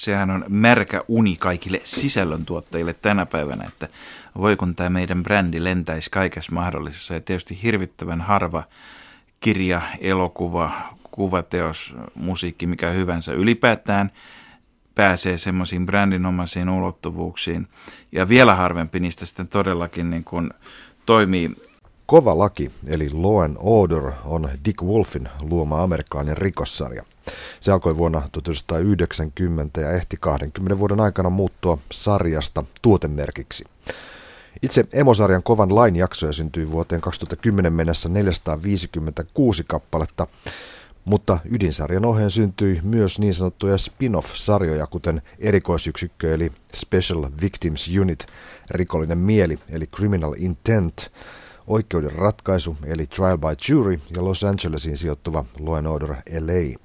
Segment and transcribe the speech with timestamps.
[0.00, 3.88] sehän on märkä uni kaikille sisällöntuottajille tänä päivänä, että
[4.38, 7.14] voi kun tämä meidän brändi lentäisi kaikessa mahdollisessa.
[7.14, 8.62] Ja tietysti hirvittävän harva
[9.40, 10.70] kirja, elokuva,
[11.10, 14.10] kuvateos, musiikki, mikä hyvänsä ylipäätään
[14.94, 17.68] pääsee semmoisiin brändinomaisiin ulottuvuuksiin.
[18.12, 20.50] Ja vielä harvempi niistä sitten todellakin niin kuin
[21.06, 21.50] toimii
[22.06, 27.02] Kova laki, eli Law and Order, on Dick Wolfin luoma amerikkalainen rikossarja.
[27.60, 33.64] Se alkoi vuonna 1990 ja ehti 20 vuoden aikana muuttua sarjasta tuotemerkiksi.
[34.62, 40.26] Itse emosarjan kovan lain jaksoja syntyi vuoteen 2010 mennessä 456 kappaletta,
[41.04, 48.26] mutta ydinsarjan oheen syntyi myös niin sanottuja spin-off-sarjoja, kuten erikoisyksikkö eli Special Victims Unit,
[48.70, 51.12] rikollinen mieli eli Criminal Intent,
[51.66, 56.78] oikeuden ratkaisu eli Trial by Jury ja Los Angelesiin sijoittuva Law and Order LA.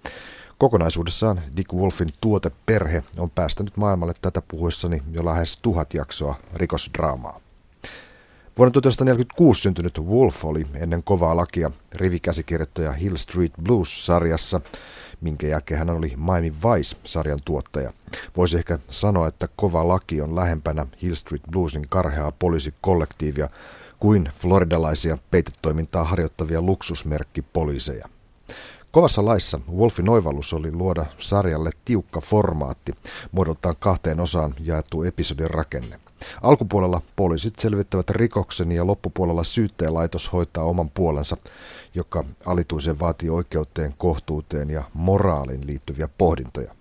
[0.57, 7.39] Kokonaisuudessaan Dick Wolfin tuoteperhe on päästänyt maailmalle tätä puhuessani jo lähes tuhat jaksoa rikosdraamaa.
[8.57, 14.61] Vuonna 1946 syntynyt Wolf oli ennen kovaa lakia rivikäsikirjoittaja Hill Street Blues-sarjassa,
[15.21, 17.93] minkä jälkeen hän oli Miami Vice-sarjan tuottaja.
[18.37, 23.49] Voisi ehkä sanoa, että kova laki on lähempänä Hill Street Bluesin karheaa poliisikollektiivia
[23.99, 28.09] kuin floridalaisia peitetoimintaa harjoittavia luksusmerkkipoliiseja.
[28.95, 32.91] Kovassa laissa Wolfin oivallus oli luoda sarjalle tiukka formaatti,
[33.31, 35.99] muodoltaan kahteen osaan jaettu episodin rakenne.
[36.41, 41.37] Alkupuolella poliisit selvittävät rikoksen ja loppupuolella syyttäjälaitos hoitaa oman puolensa,
[41.95, 46.75] joka alituisen vaatii oikeuteen, kohtuuteen ja moraaliin liittyviä pohdintoja.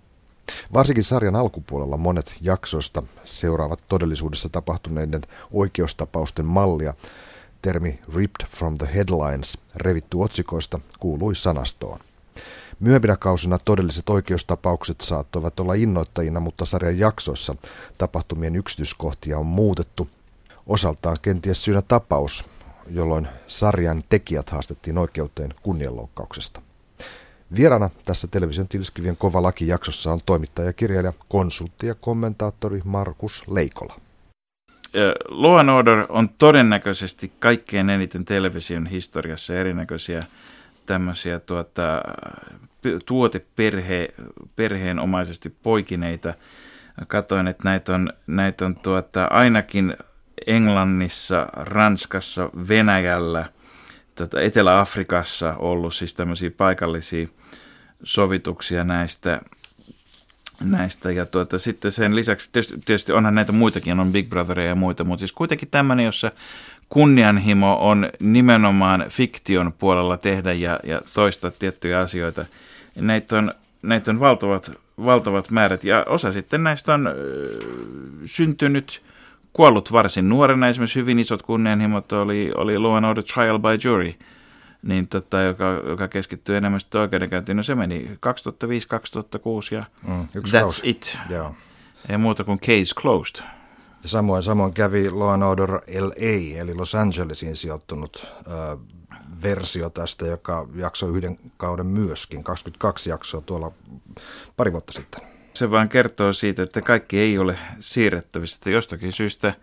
[0.73, 5.21] Varsinkin sarjan alkupuolella monet jaksoista seuraavat todellisuudessa tapahtuneiden
[5.51, 6.93] oikeustapausten mallia.
[7.65, 11.99] Termi ripped from the headlines, revitty otsikoista, kuului sanastoon.
[12.79, 17.55] Myöhempinä kausina todelliset oikeustapaukset saattoivat olla innoittajina, mutta sarjan jaksoissa
[17.97, 20.09] tapahtumien yksityiskohtia on muutettu.
[20.67, 22.45] Osaltaan kenties syynä tapaus,
[22.89, 26.61] jolloin sarjan tekijät haastettiin oikeuteen kunnianloukkauksesta.
[27.55, 34.04] Vierana tässä television tilskivien kova laki jaksossa on toimittaja, kirjailija, konsultti ja kommentaattori Markus Leikola.
[35.29, 40.23] Law and Order on todennäköisesti kaikkein eniten television historiassa erinäköisiä
[40.85, 42.01] tämmöisiä tuota,
[43.05, 46.33] tuoteperheenomaisesti poikineita.
[47.07, 49.97] Katoin, että näitä on, näitä on tuota, ainakin
[50.47, 53.45] Englannissa, Ranskassa, Venäjällä,
[54.15, 57.27] tuota, Etelä-Afrikassa ollut siis tämmöisiä paikallisia
[58.03, 59.41] sovituksia näistä,
[60.63, 61.11] näistä.
[61.11, 65.03] Ja tuota, sitten sen lisäksi, tietysti, tietysti onhan näitä muitakin, on Big Brotheria ja muita,
[65.03, 66.31] mutta siis kuitenkin tämmöinen, jossa
[66.89, 72.45] kunnianhimo on nimenomaan fiktion puolella tehdä ja, ja toistaa tiettyjä asioita.
[72.95, 74.71] Näitä on, näitä on valtavat,
[75.05, 77.13] valtavat määrät ja osa sitten näistä on ö,
[78.25, 79.01] syntynyt,
[79.53, 80.67] kuollut varsin nuorena.
[80.67, 84.13] Esimerkiksi hyvin isot kunnianhimot oli, oli Law and Order Trial by Jury,
[84.85, 87.57] niin tota, joka, joka keskittyy enemmän sitten oikeudenkäyntiin.
[87.57, 88.09] No se meni 2005-2006
[89.71, 90.81] ja mm, that's kaus.
[90.83, 91.17] it.
[91.31, 91.53] Yeah.
[92.09, 93.43] Ei muuta kuin case closed.
[94.03, 98.79] Ja samoin, samoin kävi Law and Order LA, eli Los Angelesiin sijoittunut äh,
[99.43, 103.71] versio tästä, joka jaksoi yhden kauden myöskin, 22 jaksoa tuolla
[104.57, 105.21] pari vuotta sitten.
[105.53, 109.53] Se vaan kertoo siitä, että kaikki ei ole siirrettävissä, että jostakin syystä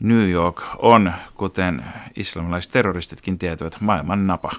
[0.00, 1.84] New York on, kuten
[2.16, 4.50] islamilaiset terroristitkin tietävät, maailman napa.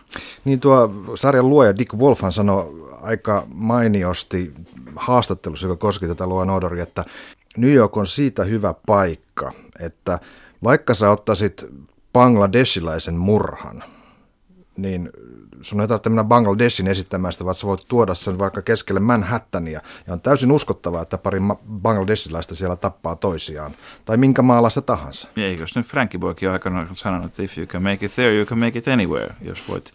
[0.45, 4.53] Niin tuo sarjan luoja Dick Wolfhan sanoi aika mainiosti
[4.95, 7.05] haastattelussa, joka koski tätä Law Orderia, että
[7.57, 10.19] New York on siitä hyvä paikka, että
[10.63, 11.65] vaikka sä ottaisit
[12.13, 13.83] bangladesilaisen murhan,
[14.81, 15.09] niin
[15.61, 19.81] sun ei tarvitse mennä Bangladesin esittämään sitä, vaan sä voit tuoda sen vaikka keskelle Manhattania.
[20.07, 21.39] Ja on täysin uskottavaa, että pari
[21.81, 23.71] bangladesilaista siellä tappaa toisiaan.
[24.05, 25.27] Tai minkä maalassa tahansa.
[25.37, 28.59] Eikös nyt Frankie Boykin aikana sanonut, että if you can make it there, you can
[28.59, 29.35] make it anywhere.
[29.41, 29.93] Jos voit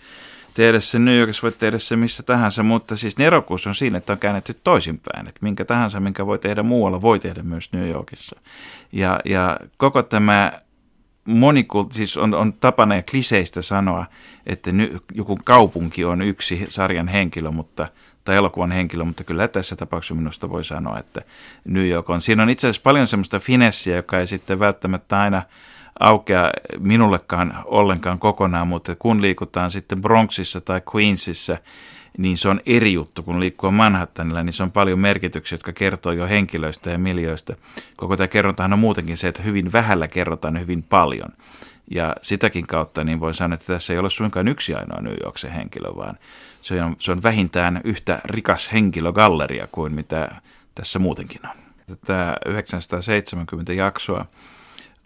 [0.55, 4.13] tehdä se New Yorkissa, voit tehdä se missä tahansa, mutta siis nerokkuus on siinä, että
[4.13, 8.41] on käännetty toisinpäin, että minkä tahansa, minkä voi tehdä muualla, voi tehdä myös New Yorkissa.
[8.93, 10.53] Ja, ja koko tämä
[11.25, 14.07] monikult, siis on, on tapana ja kliseistä sanoa,
[14.47, 17.89] että ny, joku kaupunki on yksi sarjan henkilö, mutta
[18.25, 21.23] tai elokuvan henkilö, mutta kyllä tässä tapauksessa minusta voi sanoa, että
[21.65, 22.21] New York on.
[22.21, 25.43] Siinä on itse asiassa paljon semmoista finessiä, joka ei sitten välttämättä aina
[26.01, 31.59] aukea minullekaan ollenkaan kokonaan, mutta kun liikutaan sitten Bronxissa tai Queensissa,
[32.19, 36.13] niin se on eri juttu, kun liikkuu Manhattanilla, niin se on paljon merkityksiä, jotka kertoo
[36.13, 37.57] jo henkilöistä ja miljoista.
[37.97, 41.29] Koko tämä kerrontahan on muutenkin se, että hyvin vähällä kerrotaan hyvin paljon.
[41.91, 45.51] Ja sitäkin kautta niin voin sanoa, että tässä ei ole suinkaan yksi ainoa New Yorksen
[45.51, 46.19] henkilö, vaan
[46.63, 50.29] se on, se on vähintään yhtä rikas henkilögalleria kuin mitä
[50.75, 51.57] tässä muutenkin on.
[52.07, 54.27] Tämä 970 jaksoa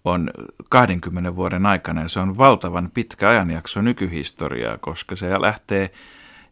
[0.05, 0.31] on
[0.69, 5.91] 20 vuoden aikana ja se on valtavan pitkä ajanjakso nykyhistoriaa, koska se lähtee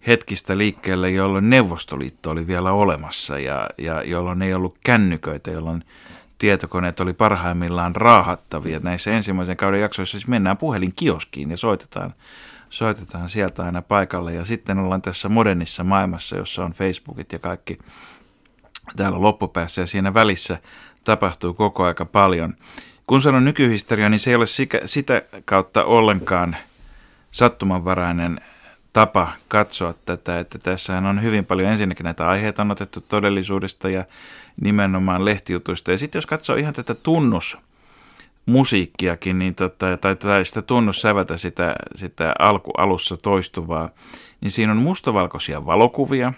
[0.06, 5.84] hetkistä liikkeelle, jolloin Neuvostoliitto oli vielä olemassa ja, ja jolloin ei ollut kännyköitä, jolloin
[6.38, 8.80] tietokoneet oli parhaimmillaan raahattavia.
[8.82, 12.14] Näissä ensimmäisen kauden jaksoissa siis mennään puhelinkioskiin ja soitetaan,
[12.70, 14.34] soitetaan sieltä aina paikalle.
[14.34, 17.78] Ja sitten ollaan tässä modernissa maailmassa, jossa on Facebookit ja kaikki
[18.96, 20.58] täällä loppupäässä ja siinä välissä
[21.04, 22.54] tapahtuu koko aika paljon.
[23.06, 24.46] Kun sanon nykyhistoria, niin se ei ole
[24.86, 26.56] sitä kautta ollenkaan
[27.30, 28.40] sattumanvarainen
[28.96, 34.04] tapa katsoa tätä, että tässähän on hyvin paljon ensinnäkin näitä aiheita on otettu todellisuudesta ja
[34.60, 35.92] nimenomaan lehtijutuista.
[35.92, 37.58] Ja sitten jos katsoo ihan tätä tunnus
[38.46, 43.88] musiikkiakin, niin tota, tai, tai sitä tunnussävätä, sitä, sitä alku, alussa toistuvaa,
[44.40, 46.32] niin siinä on mustavalkoisia valokuvia,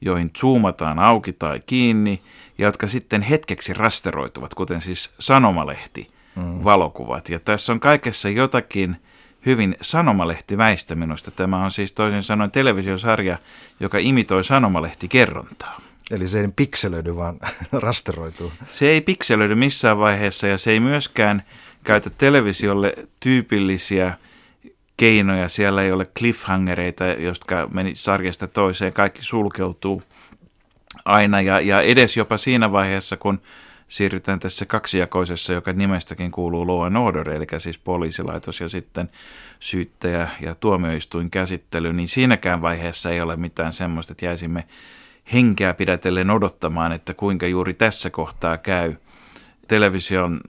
[0.00, 2.22] joihin zoomataan auki tai kiinni,
[2.58, 6.64] ja jotka sitten hetkeksi rasteroituvat, kuten siis sanomalehti mm.
[6.64, 7.28] valokuvat.
[7.28, 8.96] Ja tässä on kaikessa jotakin
[9.46, 11.30] hyvin sanomalehtiväistä minusta.
[11.30, 13.38] Tämä on siis toisin sanoen televisiosarja,
[13.80, 15.80] joka imitoi sanomalehtikerrontaa.
[16.10, 17.36] Eli se ei pikselöidy, vaan
[17.72, 18.52] rasteroituu.
[18.72, 21.42] Se ei pikselöidy missään vaiheessa ja se ei myöskään
[21.84, 24.14] käytä televisiolle tyypillisiä
[24.96, 25.48] keinoja.
[25.48, 28.92] Siellä ei ole cliffhangereita, jotka meni sarjasta toiseen.
[28.92, 30.02] Kaikki sulkeutuu
[31.04, 33.40] aina ja, ja edes jopa siinä vaiheessa, kun
[33.90, 39.10] siirrytään tässä kaksijakoisessa, joka nimestäkin kuuluu Law and Order, eli siis poliisilaitos ja sitten
[39.60, 44.64] syyttäjä ja tuomioistuin käsittely, niin siinäkään vaiheessa ei ole mitään semmoista, että jäisimme
[45.32, 48.94] henkeä pidätellen odottamaan, että kuinka juuri tässä kohtaa käy.
[49.68, 50.40] Television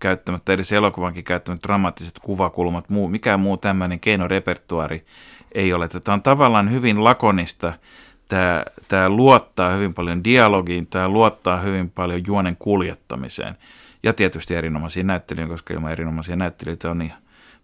[0.00, 5.04] käyttämät, tai edes elokuvankin käyttämät dramaattiset kuvakulmat, muu, mikään muu tämmöinen keinorepertuari
[5.52, 5.88] ei ole.
[5.88, 7.72] Tämä on tavallaan hyvin lakonista.
[8.28, 13.54] Tämä, tämä luottaa hyvin paljon dialogiin, tämä luottaa hyvin paljon juonen kuljettamiseen.
[14.02, 17.12] Ja tietysti erinomaisiin näyttelijöihin, koska ilman erinomaisia näyttelijöitä on niin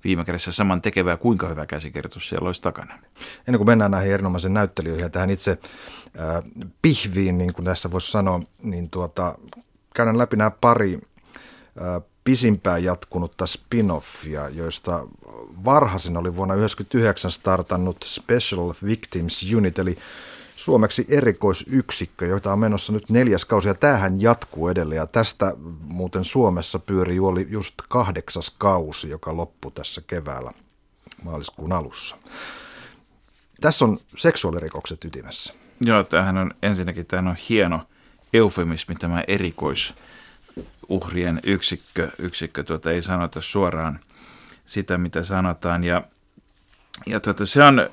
[0.04, 2.98] viime kädessä saman tekevää, kuinka hyvä käsikirjoitus siellä olisi takana.
[3.48, 6.42] Ennen kuin mennään näihin erinomaisiin näyttelijöihin ja tähän itse äh,
[6.82, 9.38] pihviin, niin kuin tässä voisi sanoa, niin tuota,
[9.94, 15.06] käydään läpi nämä pari äh, pisimpään jatkunutta spin-offia, joista
[15.64, 19.98] varhaisin oli vuonna 1999 startannut Special Victims Unit, eli
[20.56, 26.24] suomeksi erikoisyksikkö, joita on menossa nyt neljäs kausi, ja tämähän jatkuu edelleen, ja tästä muuten
[26.24, 30.52] Suomessa pyörii oli just kahdeksas kausi, joka loppui tässä keväällä
[31.22, 32.16] maaliskuun alussa.
[33.60, 35.54] Tässä on seksuaalirikokset ytimessä.
[35.80, 37.80] Joo, tämähän on ensinnäkin tämä on hieno
[38.32, 42.10] eufemismi, tämä erikoisuhrien yksikkö.
[42.18, 44.00] yksikkö tuota, ei sanota suoraan
[44.66, 45.84] sitä, mitä sanotaan.
[45.84, 46.02] Ja,
[47.06, 47.88] ja tuota, se on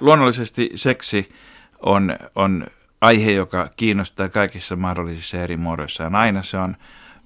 [0.00, 1.32] luonnollisesti seksi
[1.82, 2.66] on, on
[3.00, 6.10] aihe, joka kiinnostaa kaikissa mahdollisissa eri muodoissa.
[6.12, 6.76] Aina se on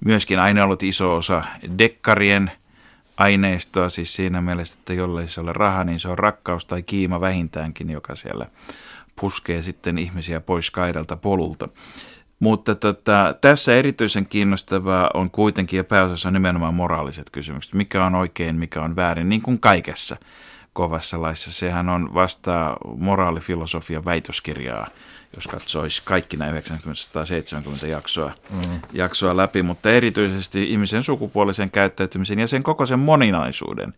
[0.05, 1.43] myöskin aina ollut iso osa
[1.77, 2.51] dekkarien
[3.17, 7.21] aineistoa, siis siinä mielessä, että jollei se ole raha, niin se on rakkaus tai kiima
[7.21, 8.45] vähintäänkin, joka siellä
[9.21, 11.69] puskee sitten ihmisiä pois kaidalta polulta.
[12.39, 17.73] Mutta tota, tässä erityisen kiinnostavaa on kuitenkin ja pääosassa nimenomaan moraaliset kysymykset.
[17.73, 20.15] Mikä on oikein, mikä on väärin, niin kuin kaikessa
[20.73, 21.51] kovassa laissa.
[21.51, 24.87] Sehän on vasta moraalifilosofian väitöskirjaa,
[25.35, 28.79] jos katsoisi kaikki nämä 970 jaksoa, mm.
[28.93, 33.93] jaksoa läpi, mutta erityisesti ihmisen sukupuolisen käyttäytymisen ja sen koko sen moninaisuuden,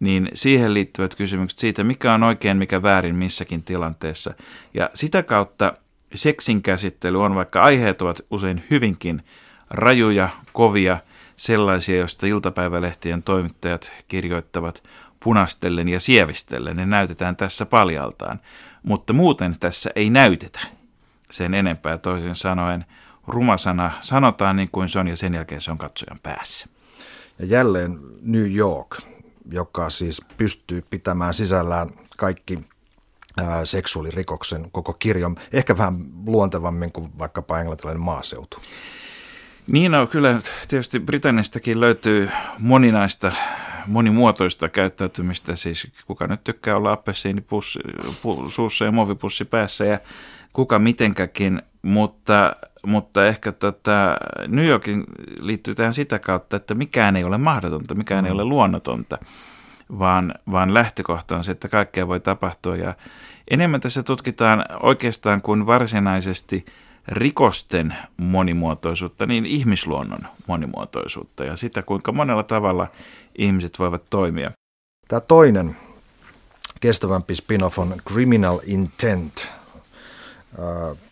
[0.00, 4.34] niin siihen liittyvät kysymykset siitä, mikä on oikein, mikä väärin missäkin tilanteessa.
[4.74, 5.72] Ja sitä kautta
[6.14, 9.22] seksin käsittely on, vaikka aiheet ovat usein hyvinkin
[9.70, 10.98] rajuja, kovia,
[11.36, 14.82] sellaisia, joista iltapäivälehtien toimittajat kirjoittavat
[15.24, 16.76] punastellen ja sievistellen.
[16.76, 18.40] Ne näytetään tässä paljaltaan,
[18.82, 20.60] mutta muuten tässä ei näytetä
[21.30, 22.84] sen enempää toisin sanoen.
[23.26, 26.66] Rumasana sanotaan niin kuin se on ja sen jälkeen se on katsojan päässä.
[27.38, 28.96] Ja jälleen New York,
[29.50, 32.58] joka siis pystyy pitämään sisällään kaikki
[33.64, 38.58] seksuaalirikoksen koko kirjon, ehkä vähän luontevammin kuin vaikkapa englantilainen maaseutu.
[39.66, 43.32] Niin no, kyllä tietysti Britannistakin löytyy moninaista
[43.86, 47.78] monimuotoista käyttäytymistä, siis kuka nyt tykkää olla appessiini pussi,
[48.22, 50.00] pu, suussa ja muovipussi päässä ja
[50.52, 52.56] kuka mitenkäkin, mutta,
[52.86, 54.16] mutta ehkä tota,
[54.48, 55.04] New Yorkin
[55.40, 58.26] liittyy tähän sitä kautta, että mikään ei ole mahdotonta, mikään mm.
[58.26, 59.18] ei ole luonnotonta,
[59.98, 62.94] vaan, vaan lähtökohta on se, että kaikkea voi tapahtua ja
[63.50, 66.64] enemmän tässä tutkitaan oikeastaan kuin varsinaisesti–
[67.08, 72.86] rikosten monimuotoisuutta, niin ihmisluonnon monimuotoisuutta ja sitä, kuinka monella tavalla
[73.38, 74.50] ihmiset voivat toimia.
[75.08, 75.76] Tämä toinen
[76.80, 79.46] kestävämpi spin-off on Criminal Intent.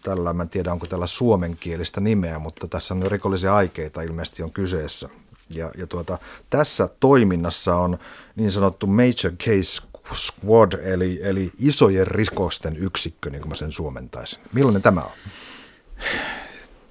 [0.02, 4.52] tällä, mä en tiedä onko tällä suomenkielistä nimeä, mutta tässä on rikollisia aikeita ilmeisesti on
[4.52, 5.08] kyseessä.
[5.50, 6.18] Ja, ja tuota,
[6.50, 7.98] tässä toiminnassa on
[8.36, 9.82] niin sanottu Major Case
[10.14, 14.40] Squad, eli, eli isojen rikosten yksikkö, niin kuin mä sen suomentaisin.
[14.52, 15.10] Millainen tämä on?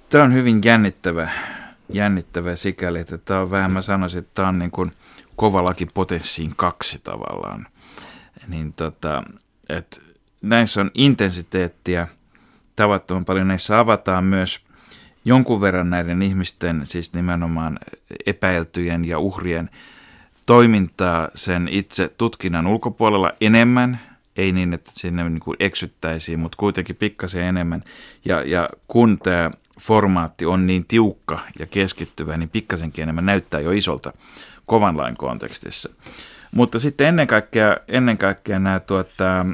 [0.08, 1.30] Tämä on hyvin jännittävä,
[1.92, 4.92] jännittävä sikäli, että tämä on vähän, mä sanoisin, että tämä on niin kuin
[5.36, 7.66] kova laki potenssiin kaksi tavallaan.
[8.48, 9.22] Niin tota,
[9.68, 10.00] että
[10.42, 12.08] näissä on intensiteettiä
[12.76, 13.48] tavattoman paljon.
[13.48, 14.60] Näissä avataan myös
[15.24, 17.78] jonkun verran näiden ihmisten, siis nimenomaan
[18.26, 19.70] epäiltyjen ja uhrien
[20.46, 24.00] toimintaa sen itse tutkinnan ulkopuolella enemmän,
[24.38, 27.84] ei niin, että sinne niin eksyttäisiin, mutta kuitenkin pikkasen enemmän.
[28.24, 33.70] Ja, ja kun tämä formaatti on niin tiukka ja keskittyvä, niin pikkasenkin enemmän näyttää jo
[33.70, 34.12] isolta
[34.66, 35.88] kovan lain kontekstissa.
[36.54, 39.46] Mutta sitten ennen kaikkea, ennen kaikkea nämä tuota,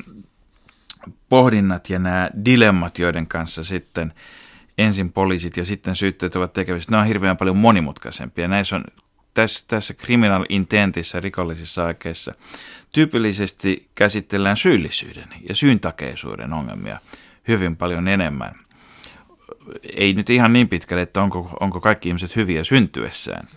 [1.28, 4.12] pohdinnat ja nämä dilemmat, joiden kanssa sitten
[4.78, 8.48] ensin poliisit ja sitten syytteet ovat tekemisissä, ne on hirveän paljon monimutkaisempia.
[8.48, 8.84] Näissä on
[9.34, 12.34] tässä, tässä criminal intentissä, rikollisissa aikeissa,
[12.92, 16.98] tyypillisesti käsitellään syyllisyyden ja syyntakeisuuden ongelmia
[17.48, 18.54] hyvin paljon enemmän.
[19.96, 23.48] Ei nyt ihan niin pitkälle, että onko, onko kaikki ihmiset hyviä syntyessään,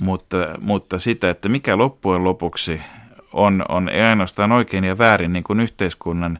[0.00, 2.80] mutta, mutta sitä, että mikä loppujen lopuksi
[3.32, 6.38] on, on ei ainoastaan oikein ja väärin niin kuin yhteiskunnan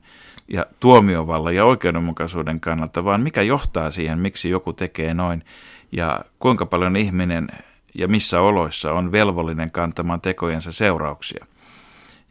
[0.48, 5.44] ja tuomiovallan ja oikeudenmukaisuuden kannalta, vaan mikä johtaa siihen, miksi joku tekee noin
[5.92, 7.48] ja kuinka paljon ihminen
[7.94, 11.46] ja missä oloissa on velvollinen kantamaan tekojensa seurauksia.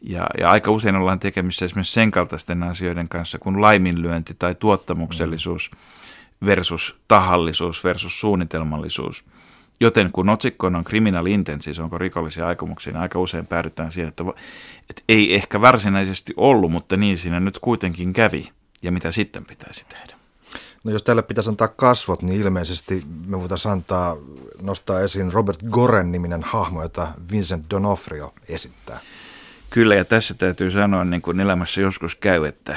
[0.02, 5.70] Ja, ja aika usein ollaan tekemissä esimerkiksi sen kaltaisten asioiden kanssa kuin laiminlyönti tai tuottamuksellisuus
[6.44, 9.24] versus tahallisuus versus suunnitelmallisuus.
[9.80, 14.08] Joten kun otsikko on criminal intent, siis onko rikollisia aikomuksia, niin aika usein päädytään siihen,
[14.08, 14.24] että,
[14.90, 18.50] että ei ehkä varsinaisesti ollut, mutta niin siinä nyt kuitenkin kävi.
[18.82, 20.13] Ja mitä sitten pitäisi tehdä?
[20.84, 24.16] No jos tälle pitäisi antaa kasvot, niin ilmeisesti me voitaisiin antaa,
[24.62, 29.00] nostaa esiin Robert Goren niminen hahmo, jota Vincent Donofrio esittää.
[29.70, 32.76] Kyllä, ja tässä täytyy sanoa, niin kuin elämässä joskus käy, että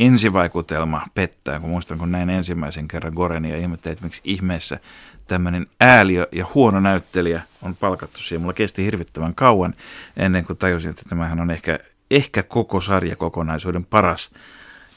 [0.00, 4.78] ensivaikutelma pettää, kun muistan, kun näin ensimmäisen kerran Gorenia ja ihmettelin, että miksi ihmeessä
[5.26, 8.40] tämmöinen ääliö ja huono näyttelijä on palkattu siihen.
[8.40, 9.74] Mulla kesti hirvittävän kauan
[10.16, 11.78] ennen kuin tajusin, että tämähän on ehkä,
[12.10, 14.30] ehkä koko sarjakokonaisuuden paras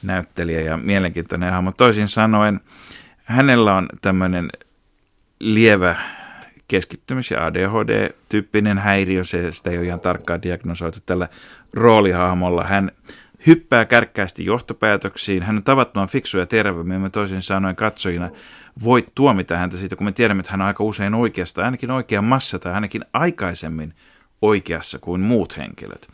[0.04, 1.72] näyttelijä ja mielenkiintoinen hahmo.
[1.72, 2.60] Toisin sanoen,
[3.26, 4.50] hänellä on tämmöinen
[5.40, 5.96] lievä
[6.68, 11.28] keskittymis- ja ADHD-tyyppinen häiriö, se, sitä ei ole ihan tarkkaan diagnosoitu tällä
[11.74, 12.64] roolihahmolla.
[12.64, 12.92] Hän
[13.48, 18.30] hyppää kärkkäästi johtopäätöksiin, hän on tavattoman fiksu ja terve, me toisin sanoen katsojina
[18.84, 22.22] voi tuomita häntä siitä, kun me tiedämme, että hän on aika usein oikeasta, ainakin oikea
[22.22, 23.94] massa tai ainakin aikaisemmin
[24.42, 26.08] oikeassa kuin muut henkilöt.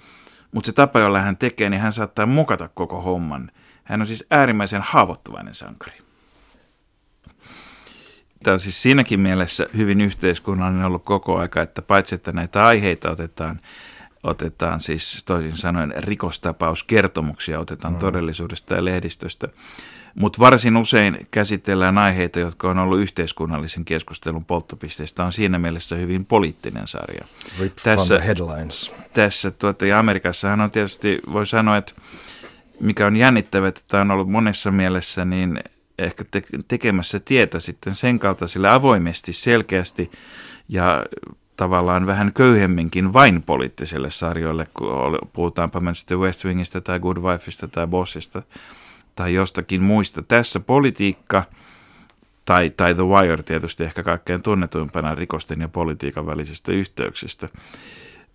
[0.51, 3.51] Mutta se tapa, jolla hän tekee, niin hän saattaa mukata koko homman.
[3.86, 5.98] Hän on siis äärimmäisen haavoittuvainen sankari.
[8.44, 13.12] Tämä on siis siinäkin mielessä hyvin yhteiskunnallinen ollut koko aika, että paitsi että näitä aiheita
[13.12, 13.60] otetaan,
[14.24, 18.00] otetaan siis toisin sanoen rikostapauskertomuksia, otetaan mm.
[18.00, 19.48] todellisuudesta ja lehdistöstä,
[20.15, 25.25] mutta varsin usein käsitellään aiheita, jotka on ollut yhteiskunnallisen keskustelun polttopisteistä.
[25.25, 27.25] On siinä mielessä hyvin poliittinen sarja.
[27.60, 28.92] Rip tässä, headlines.
[29.13, 31.94] Tässä tuota, ja Amerikassahan on tietysti, voi sanoa, että
[32.79, 35.60] mikä on jännittävää, että tämä on ollut monessa mielessä niin
[36.00, 40.12] ehkä te- tekemässä tietä sitten sen kaltaisille avoimesti, selkeästi
[40.70, 41.05] ja
[41.58, 47.67] tavallaan vähän köyhemminkin vain poliittisille sarjoille, kun puhutaanpa me sitten West Wingistä tai Good Wifeista
[47.67, 48.41] tai Bossista
[49.15, 50.22] tai jostakin muista.
[50.22, 51.44] Tässä politiikka
[52.46, 57.50] tai, tai The Wire tietysti ehkä kaikkein tunnetuimpana rikosten ja politiikan välisistä yhteyksistä.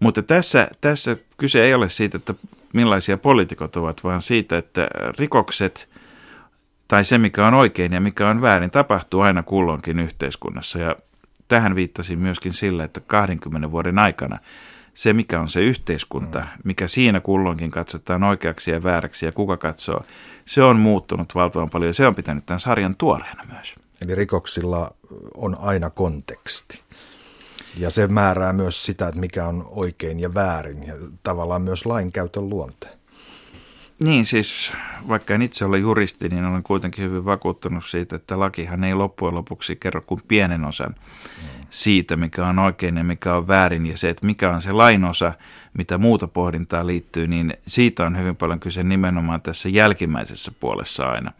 [0.00, 2.34] Mutta tässä, tässä kyse ei ole siitä, että
[2.74, 5.88] millaisia poliitikot ovat, vaan siitä, että rikokset
[6.88, 10.78] tai se, mikä on oikein ja mikä on väärin, tapahtuu aina kulloinkin yhteiskunnassa.
[10.78, 10.96] Ja
[11.48, 14.38] tähän viittasin myöskin sillä, että 20 vuoden aikana
[14.94, 16.46] se, mikä on se yhteiskunta, mm.
[16.64, 20.04] mikä siinä kulloinkin katsotaan oikeaksi ja vääräksi ja kuka katsoo,
[20.44, 23.74] se on muuttunut valtavan paljon ja se on pitänyt tämän sarjan tuoreena myös.
[24.02, 24.94] Eli rikoksilla
[25.34, 26.82] on aina konteksti.
[27.78, 32.48] Ja se määrää myös sitä, että mikä on oikein ja väärin ja tavallaan myös lainkäytön
[32.48, 33.00] luonteen.
[34.04, 34.72] Niin siis,
[35.08, 39.34] vaikka en itse ole juristi, niin olen kuitenkin hyvin vakuuttunut siitä, että lakihan ei loppujen
[39.34, 40.94] lopuksi kerro kuin pienen osan
[41.70, 43.86] siitä, mikä on oikein ja mikä on väärin.
[43.86, 45.32] Ja se, että mikä on se lainosa,
[45.74, 51.32] mitä muuta pohdintaa liittyy, niin siitä on hyvin paljon kyse nimenomaan tässä jälkimmäisessä puolessa aina,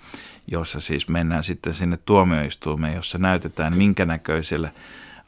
[0.47, 4.71] jossa siis mennään sitten sinne tuomioistuimeen, jossa näytetään minkä näköisellä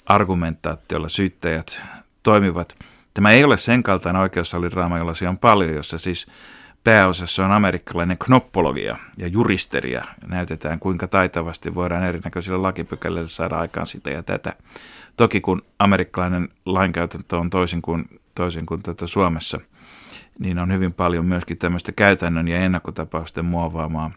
[0.06, 1.82] argumentaatiolla syyttäjät
[2.23, 2.76] toimivat.
[3.14, 6.26] Tämä ei ole sen kaltainen oikeussaliraama, jolla on paljon, jossa siis
[6.85, 10.04] pääosassa on amerikkalainen knoppologia ja juristeria.
[10.26, 14.52] Näytetään, kuinka taitavasti voidaan erinäköisillä lakipykälillä saada aikaan sitä ja tätä.
[15.16, 18.04] Toki kun amerikkalainen lainkäytäntö on toisin kuin,
[18.35, 19.61] toisin kuin tätä Suomessa,
[20.38, 24.11] niin on hyvin paljon myöskin tämmöistä käytännön ja ennakkotapausten muovaamaa,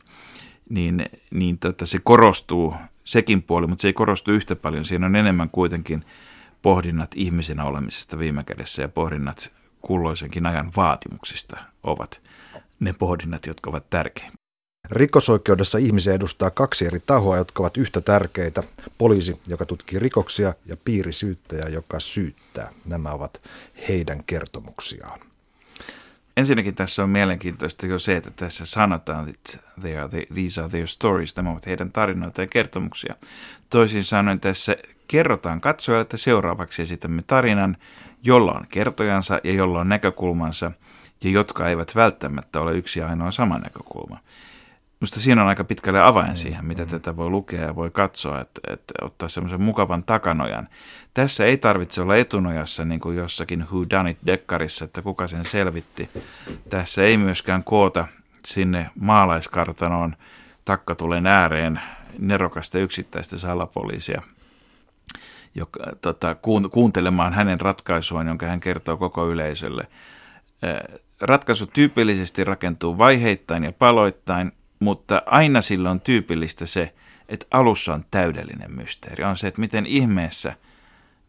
[0.69, 2.75] niin, niin tota, se korostuu
[3.05, 4.85] sekin puoli, mutta se ei korostu yhtä paljon.
[4.85, 6.05] Siinä on enemmän kuitenkin
[6.61, 12.21] pohdinnat ihmisenä olemisesta viime kädessä ja pohdinnat kulloisenkin ajan vaatimuksista ovat
[12.79, 14.45] ne pohdinnat, jotka ovat tärkeimpiä.
[14.91, 18.63] Rikosoikeudessa ihmisiä edustaa kaksi eri tahoa, jotka ovat yhtä tärkeitä.
[18.97, 22.71] Poliisi, joka tutkii rikoksia, ja piirisyyttäjä, joka syyttää.
[22.85, 23.41] Nämä ovat
[23.87, 25.19] heidän kertomuksiaan.
[26.37, 30.69] Ensinnäkin tässä on mielenkiintoista jo se, että tässä sanotaan, että they are the, these are
[30.69, 33.15] their stories, nämä ovat heidän tarinoita ja kertomuksia.
[33.69, 34.75] Toisin sanoen tässä
[35.07, 37.77] kerrotaan katsojalle, että seuraavaksi esitämme tarinan,
[38.23, 40.71] jolla on kertojansa ja jolla on näkökulmansa,
[41.23, 44.19] ja jotka eivät välttämättä ole yksi ainoa sama näkökulma.
[44.99, 46.89] Minusta siinä on aika pitkälle avain mm, siihen, mitä mm.
[46.89, 50.67] tätä voi lukea ja voi katsoa, että, että ottaa semmoisen mukavan takanojan.
[51.13, 56.09] Tässä ei tarvitse olla etunojassa niin kuin jossakin Who Done It-dekkarissa, että kuka sen selvitti.
[56.69, 58.07] Tässä ei myöskään koota
[58.45, 60.15] sinne maalaiskartanoon
[60.65, 61.81] takkatulen ääreen
[62.19, 64.21] nerokasta yksittäistä salapoliisia
[65.55, 66.35] joka, tota,
[66.71, 69.87] kuuntelemaan hänen ratkaisuaan, jonka hän kertoo koko yleisölle.
[71.21, 76.93] Ratkaisu tyypillisesti rakentuu vaiheittain ja paloittain, mutta aina silloin on tyypillistä se,
[77.29, 79.23] että alussa on täydellinen mysteeri.
[79.23, 80.53] On se, että miten ihmeessä,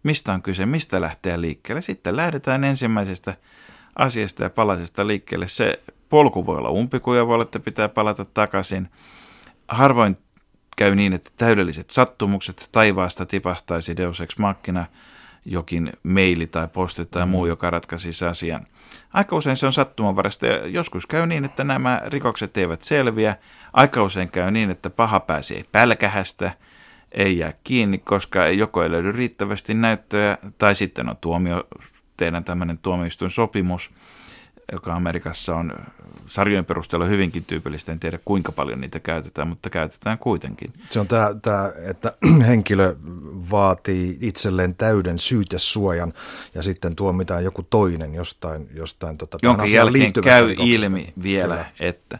[0.02, 1.82] mistä on kyse, mistä lähtee liikkeelle.
[1.82, 3.36] Sitten lähdetään ensimmäisestä
[3.96, 5.48] asiasta ja palasesta liikkeelle.
[5.48, 8.88] Se polku voi olla umpikuja, voi olla, että pitää palata takaisin.
[9.68, 10.18] Harvoin
[10.76, 14.86] käy niin, että täydelliset sattumukset taivaasta tipahtaisi Deus Ex Machina,
[15.46, 17.48] jokin maili tai posti tai muu, mm.
[17.48, 18.66] joka ratkaisisi asian.
[19.12, 23.36] Aika usein se on sattumanvarasta ja joskus käy niin, että nämä rikokset eivät selviä.
[23.72, 26.52] Aika usein käy niin, että paha pääsi ei pälkähästä,
[27.12, 31.64] ei jää kiinni, koska joko ei löydy riittävästi näyttöjä tai sitten on tuomio,
[32.16, 33.90] teidän tämmöinen tuomioistuin sopimus,
[34.72, 35.72] joka Amerikassa on
[36.26, 37.92] sarjojen perusteella hyvinkin tyypillistä.
[37.92, 40.72] En tiedä kuinka paljon niitä käytetään, mutta käytetään kuitenkin.
[40.90, 42.12] Se on tämä, tämä että
[42.48, 42.96] henkilö
[43.50, 46.12] vaatii itselleen täyden syytesuojan
[46.54, 48.68] ja sitten tuomitaan joku toinen jostain.
[48.74, 51.66] jostain tota, Jonka jälkeen käy ilmi vielä, Kyllä.
[51.80, 52.18] että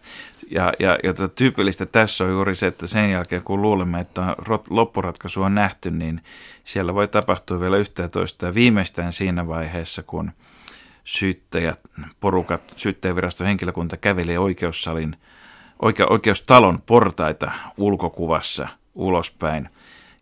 [0.50, 4.36] ja, ja, ja tota, tyypillistä tässä on juuri se, että sen jälkeen kun luulemme, että
[4.70, 6.20] loppuratkaisu on nähty, niin
[6.64, 8.46] siellä voi tapahtua vielä yhtä ja toista.
[8.46, 10.32] Ja viimeistään siinä vaiheessa, kun–
[11.06, 11.80] syyttäjät,
[12.20, 15.16] porukat, syyttäjäviraston henkilökunta käveli oikeussalin,
[15.82, 19.68] oike, oikeustalon portaita ulkokuvassa ulospäin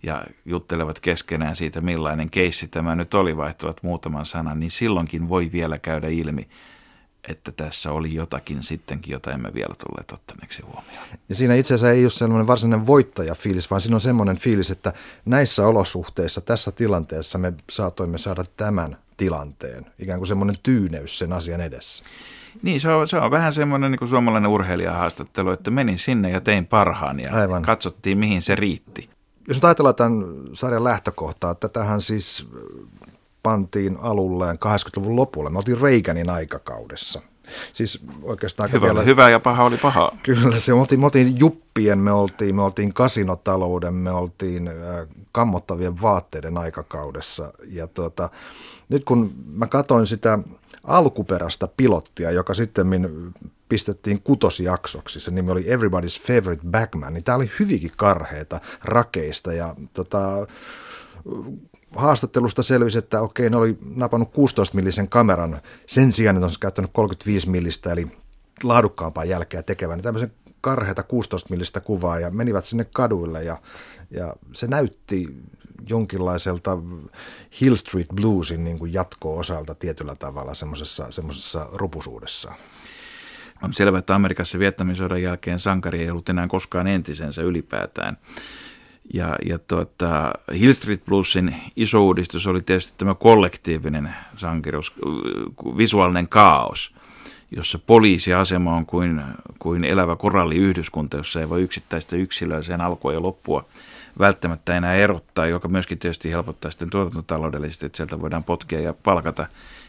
[0.02, 5.50] ja juttelevat keskenään siitä, millainen keissi tämä nyt oli, vaihtavat muutaman sanan, niin silloinkin voi
[5.52, 6.48] vielä käydä ilmi,
[7.28, 11.06] että tässä oli jotakin sittenkin, jota emme vielä tulleet ottaneeksi huomioon.
[11.28, 14.92] Ja siinä itse asiassa ei ole sellainen varsinainen voittajafiilis, vaan siinä on semmoinen fiilis, että
[15.24, 21.60] näissä olosuhteissa, tässä tilanteessa me saatoimme saada tämän tilanteen, ikään kuin semmoinen tyyneys sen asian
[21.60, 22.04] edessä.
[22.62, 26.40] Niin, se on, se on vähän semmoinen niin kuin suomalainen urheilijahaastattelu, että menin sinne ja
[26.40, 27.62] tein parhaan ja Aivan.
[27.62, 29.10] katsottiin, mihin se riitti.
[29.48, 32.48] Jos nyt ajatellaan tämän sarjan lähtökohtaa, että tähän siis
[33.42, 35.50] pantiin alulleen 80-luvun lopulla.
[35.50, 37.22] Me oltiin Reaganin aikakaudessa.
[37.72, 40.12] Siis oikeastaan hyvä, vielä, hyvä ja paha oli paha.
[40.22, 44.74] Kyllä, se, me, oltiin, me oltiin juppien, me oltiin, me oltiin kasinotalouden, me oltiin äh,
[45.32, 47.52] kammottavien vaatteiden aikakaudessa.
[47.68, 48.30] Ja tuota,
[48.88, 50.38] nyt kun mä katsoin sitä
[50.84, 52.86] alkuperäistä pilottia, joka sitten
[53.68, 59.74] pistettiin kutosjaksoksi, se nimi oli Everybody's Favorite Backman, niin tämä oli hyvinkin karheita rakeista ja
[59.92, 60.46] tota,
[61.96, 66.90] haastattelusta selvisi, että okei, ne oli napannut 16 millisen kameran sen sijaan, että on käyttänyt
[66.94, 68.06] 35 millistä, eli
[68.62, 69.98] laadukkaampaa jälkeä tekevän.
[69.98, 73.58] Niin tämmöisen karheata 16 millistä kuvaa ja menivät sinne kaduille ja,
[74.10, 75.28] ja se näytti
[75.88, 76.78] jonkinlaiselta
[77.60, 82.52] Hill Street Bluesin niin kuin jatko-osalta tietyllä tavalla semmoisessa, semmoisessa rupusuudessa.
[83.62, 88.16] On selvää, että Amerikassa viettämisodan jälkeen sankari ei ollut enää koskaan entisensä ylipäätään.
[89.12, 94.92] Ja, ja tuota, Hill Street Bluesin iso uudistus oli tietysti tämä kollektiivinen sankeruus,
[95.76, 96.94] visuaalinen kaos,
[97.56, 99.22] jossa poliisiasema on kuin,
[99.58, 103.64] kuin elävä koralliyhdyskunta, jossa ei voi yksittäistä yksilöä sen alkua ja loppua
[104.18, 109.46] välttämättä enää erottaa, joka myöskin tietysti helpottaa sitten tuotantotaloudellisesti, että sieltä voidaan potkia ja palkata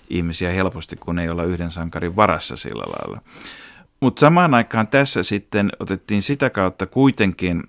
[0.10, 3.22] ihmisiä helposti, kun ei olla yhden sankarin varassa sillä lailla.
[4.00, 7.64] Mutta samaan aikaan tässä sitten otettiin sitä kautta kuitenkin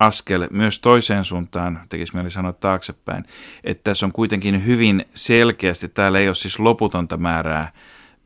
[0.00, 3.24] askel myös toiseen suuntaan, tekisi mieli sanoa taaksepäin,
[3.64, 7.72] että tässä on kuitenkin hyvin selkeästi, täällä ei ole siis loputonta määrää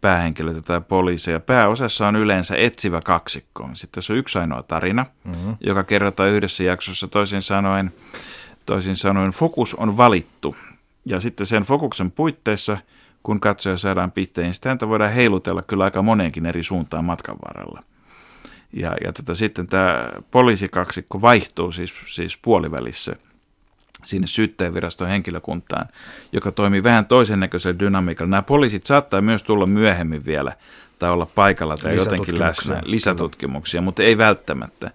[0.01, 1.41] päähenkilöitä tai poliiseja.
[1.41, 3.71] Pääosassa on yleensä etsivä kaksikko.
[3.73, 5.57] Sitten se on yksi ainoa tarina, mm-hmm.
[5.61, 7.09] joka kerrotaan yhdessä jaksossa.
[7.09, 7.93] Toisin sanoen,
[8.67, 10.57] toisin sanoen fokus on valittu.
[11.05, 12.79] Ja sitten sen fokuksen puitteissa,
[13.23, 17.83] kun katsoja saadaan pitteen, niin sitä voidaan heilutella kyllä aika moneenkin eri suuntaan matkan varrella.
[18.77, 23.17] Ja, ja tota, sitten tämä poliisikaksikko vaihtuu siis, siis puolivälissä
[24.05, 25.87] sinne syyttäjäviraston henkilökuntaan,
[26.33, 28.31] joka toimii vähän toisen näköisellä dynamiikalla.
[28.31, 30.53] Nämä poliisit saattaa myös tulla myöhemmin vielä
[30.99, 34.91] tai olla paikalla tai jotenkin läsnä, lisätutkimuksia, mutta ei välttämättä.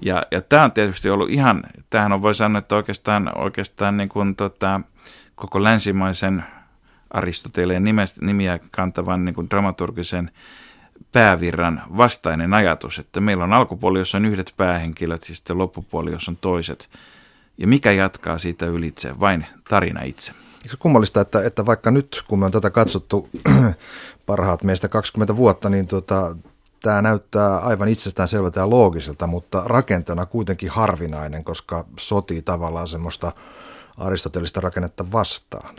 [0.00, 4.08] Ja, ja tämä on tietysti ollut ihan, tämähän on voi sanoa, että oikeastaan, oikeastaan niin
[4.08, 4.80] kuin tota,
[5.34, 6.44] koko länsimaisen
[7.10, 7.84] Aristoteleen
[8.20, 10.30] nimiä kantavan niin kuin dramaturgisen
[11.12, 16.30] päävirran vastainen ajatus, että meillä on alkupuoli, jossa on yhdet päähenkilöt ja sitten loppupuoli, jossa
[16.30, 16.88] on toiset.
[17.58, 19.20] Ja mikä jatkaa siitä ylitse?
[19.20, 20.32] Vain tarina itse.
[20.62, 23.28] Eikö kummallista, että, että vaikka nyt, kun me on tätä katsottu
[24.26, 26.36] parhaat meistä 20 vuotta, niin tota,
[26.82, 33.32] tämä näyttää aivan itsestään selvältä ja loogiselta, mutta rakenteena kuitenkin harvinainen, koska sotii tavallaan semmoista
[33.96, 35.76] aristotelista rakennetta vastaan.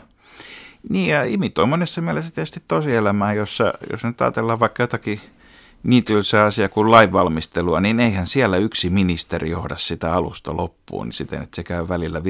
[0.90, 5.22] Niin ja imitoi monessa mielessä tietysti tosielämää, jossa jos nyt ajatellaan vaikka jotakin
[5.84, 11.14] niin tylsää asia kuin lainvalmistelua, niin eihän siellä yksi ministeri johda sitä alusta loppuun niin
[11.14, 12.22] siten, että se käy välillä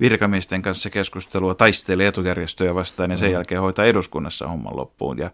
[0.00, 3.32] virkamiesten kanssa keskustelua, taistelee etujärjestöjä vastaan ja sen mm.
[3.32, 5.18] jälkeen hoitaa eduskunnassa homman loppuun.
[5.18, 5.30] Ja,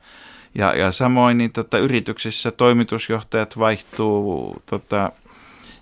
[0.55, 5.13] ja, ja samoin niin tota, yrityksissä toimitusjohtajat vaihtuu tota,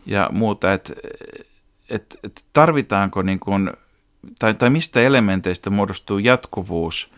[0.07, 0.93] ja muuta, että
[1.89, 3.71] et, et tarvitaanko niin kuin
[4.39, 7.11] tai, tai mistä elementeistä muodostuu jatkuvuus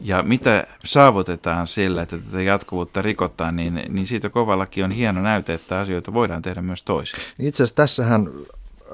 [0.00, 5.54] ja mitä saavutetaan sillä, että tätä jatkuvuutta rikotaan, niin, niin siitä kovallakin on hieno näyte,
[5.54, 7.18] että asioita voidaan tehdä myös toisin.
[7.38, 8.28] Itse asiassa tässähän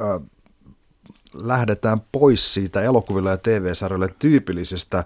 [0.03, 0.23] äh,
[1.35, 5.05] lähdetään pois siitä elokuvilla ja TV-sarjoille tyypillisestä äh,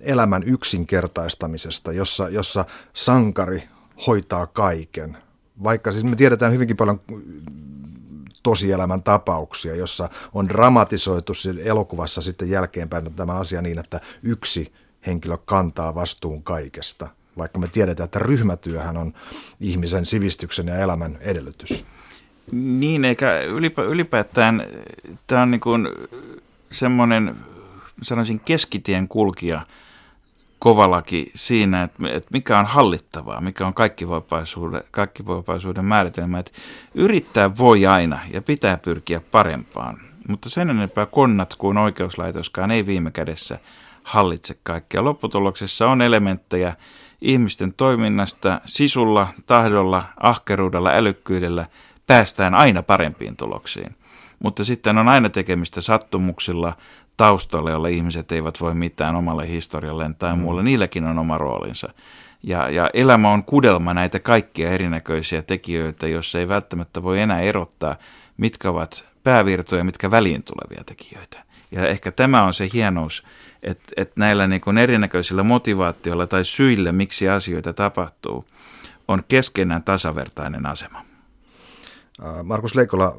[0.00, 3.68] elämän yksinkertaistamisesta, jossa, jossa sankari
[4.06, 5.16] hoitaa kaiken.
[5.62, 7.00] Vaikka siis me tiedetään hyvinkin paljon
[8.42, 11.32] tosielämän tapauksia, jossa on dramatisoitu
[11.64, 14.72] elokuvassa sitten jälkeenpäin tämä asia niin, että yksi
[15.06, 19.14] henkilö kantaa vastuun kaikesta, vaikka me tiedetään, että ryhmätyöhän on
[19.60, 21.84] ihmisen sivistyksen ja elämän edellytys.
[22.52, 24.62] Niin, eikä ylipä, ylipäätään
[25.26, 25.88] tämä on niin kuin
[26.72, 27.36] semmoinen,
[28.02, 29.62] sanoisin keskitien kulkija–
[30.58, 36.38] kovalaki siinä, että, että mikä on hallittavaa, mikä on kaikkivoipaisuuden, kaikkivoipaisuuden määritelmä.
[36.38, 36.52] Että
[36.94, 43.10] yrittää voi aina ja pitää pyrkiä parempaan, mutta sen enempää konnat kuin oikeuslaitoskaan ei viime
[43.10, 43.58] kädessä
[44.02, 45.04] hallitse kaikkea.
[45.04, 46.76] Lopputuloksessa on elementtejä
[47.20, 51.66] ihmisten toiminnasta, sisulla, tahdolla, ahkeruudella, älykkyydellä
[52.06, 53.96] päästään aina parempiin tuloksiin.
[54.38, 56.72] Mutta sitten on aina tekemistä sattumuksilla,
[57.18, 60.40] taustalle, jolle ihmiset eivät voi mitään omalle historialleen tai mm.
[60.40, 60.62] muulle.
[60.62, 61.88] Niilläkin on oma roolinsa.
[62.42, 67.96] Ja, ja elämä on kudelma näitä kaikkia erinäköisiä tekijöitä, joissa ei välttämättä voi enää erottaa,
[68.36, 71.44] mitkä ovat päävirtoja, mitkä väliin tulevia tekijöitä.
[71.70, 73.24] Ja ehkä tämä on se hienous,
[73.62, 78.44] että, että näillä niin kuin erinäköisillä motivaatioilla tai syillä, miksi asioita tapahtuu,
[79.08, 81.04] on keskenään tasavertainen asema.
[82.44, 83.16] Markus Leikola,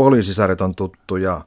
[0.00, 1.40] poliisisarjat on tuttuja,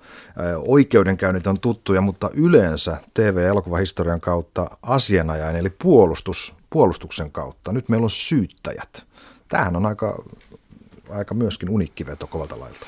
[0.67, 7.71] oikeudenkäynnit on tuttuja, mutta yleensä TV-elokuvahistorian kautta asianajajan eli puolustus, puolustuksen kautta.
[7.71, 9.03] Nyt meillä on syyttäjät.
[9.47, 10.23] Tämähän on aika,
[11.09, 12.85] aika myöskin unikkiveto kovalta lailta.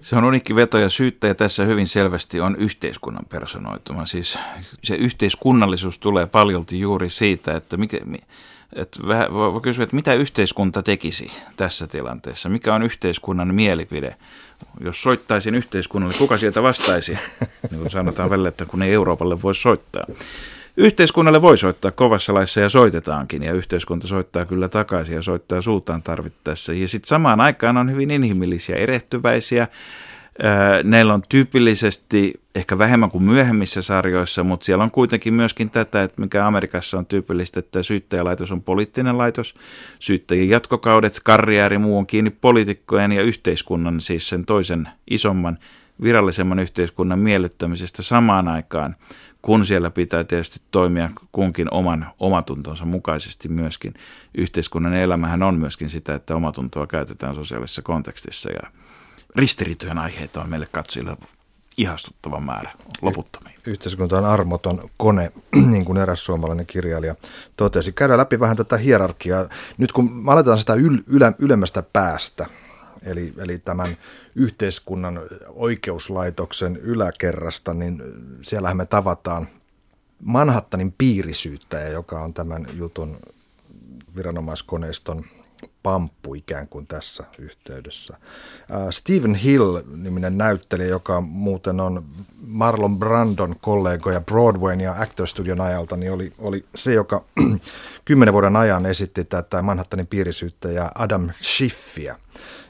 [0.00, 4.06] Se on unikki veto ja syyttäjä tässä hyvin selvästi on yhteiskunnan personoituma.
[4.06, 4.38] Siis
[4.84, 7.98] se yhteiskunnallisuus tulee paljolti juuri siitä, että mikä,
[8.72, 8.98] että
[9.32, 12.48] voi kysyä, että mitä yhteiskunta tekisi tässä tilanteessa?
[12.48, 14.16] Mikä on yhteiskunnan mielipide?
[14.80, 17.12] Jos soittaisin yhteiskunnalle, kuka sieltä vastaisi?
[17.70, 20.04] Niin kuin sanotaan välillä, että kun ei Euroopalle voi soittaa.
[20.76, 26.02] Yhteiskunnalle voi soittaa kovassa laissa ja soitetaankin, ja yhteiskunta soittaa kyllä takaisin ja soittaa suutaan
[26.02, 26.72] tarvittaessa.
[26.72, 29.68] Ja sitten samaan aikaan on hyvin inhimillisiä, erehtyväisiä,
[30.84, 36.20] Neillä on tyypillisesti ehkä vähemmän kuin myöhemmissä sarjoissa, mutta siellä on kuitenkin myöskin tätä, että
[36.20, 39.54] mikä Amerikassa on tyypillistä, että syyttäjälaitos on poliittinen laitos,
[39.98, 45.58] syyttäjien jatkokaudet, karriääri muu on kiinni poliitikkojen ja yhteiskunnan, siis sen toisen isomman
[46.02, 48.96] virallisemman yhteiskunnan miellyttämisestä samaan aikaan,
[49.42, 53.94] kun siellä pitää tietysti toimia kunkin oman omatuntonsa mukaisesti myöskin.
[54.34, 58.70] Yhteiskunnan elämähän on myöskin sitä, että omatuntoa käytetään sosiaalisessa kontekstissa ja
[59.36, 61.16] ristiriitojen aiheita on meille katsojille
[61.76, 63.58] ihastuttava määrä loputtomiin.
[63.66, 65.32] Yhteiskunta on armoton kone,
[65.70, 67.14] niin kuin eräs suomalainen kirjailija
[67.56, 67.92] totesi.
[67.92, 69.48] Käydään läpi vähän tätä hierarkiaa.
[69.78, 72.46] Nyt kun aletaan sitä yl, ylä, ylemmästä päästä,
[73.02, 73.96] eli, eli tämän
[74.34, 78.02] yhteiskunnan oikeuslaitoksen yläkerrasta, niin
[78.42, 79.48] siellähän me tavataan
[80.22, 83.18] Manhattanin piirisyyttäjä, joka on tämän jutun
[84.16, 85.24] viranomaiskoneiston
[85.82, 88.16] pamppu ikään kuin tässä yhteydessä.
[88.90, 92.04] Stephen Hill-niminen näyttelijä, joka muuten on
[92.46, 97.24] Marlon Brandon kollegoja Broadwayn ja Actor Studion ajalta, niin oli, oli se, joka
[98.04, 102.16] kymmenen vuoden ajan esitti tätä Manhattanin piirisyyttäjä Adam Schiffiä.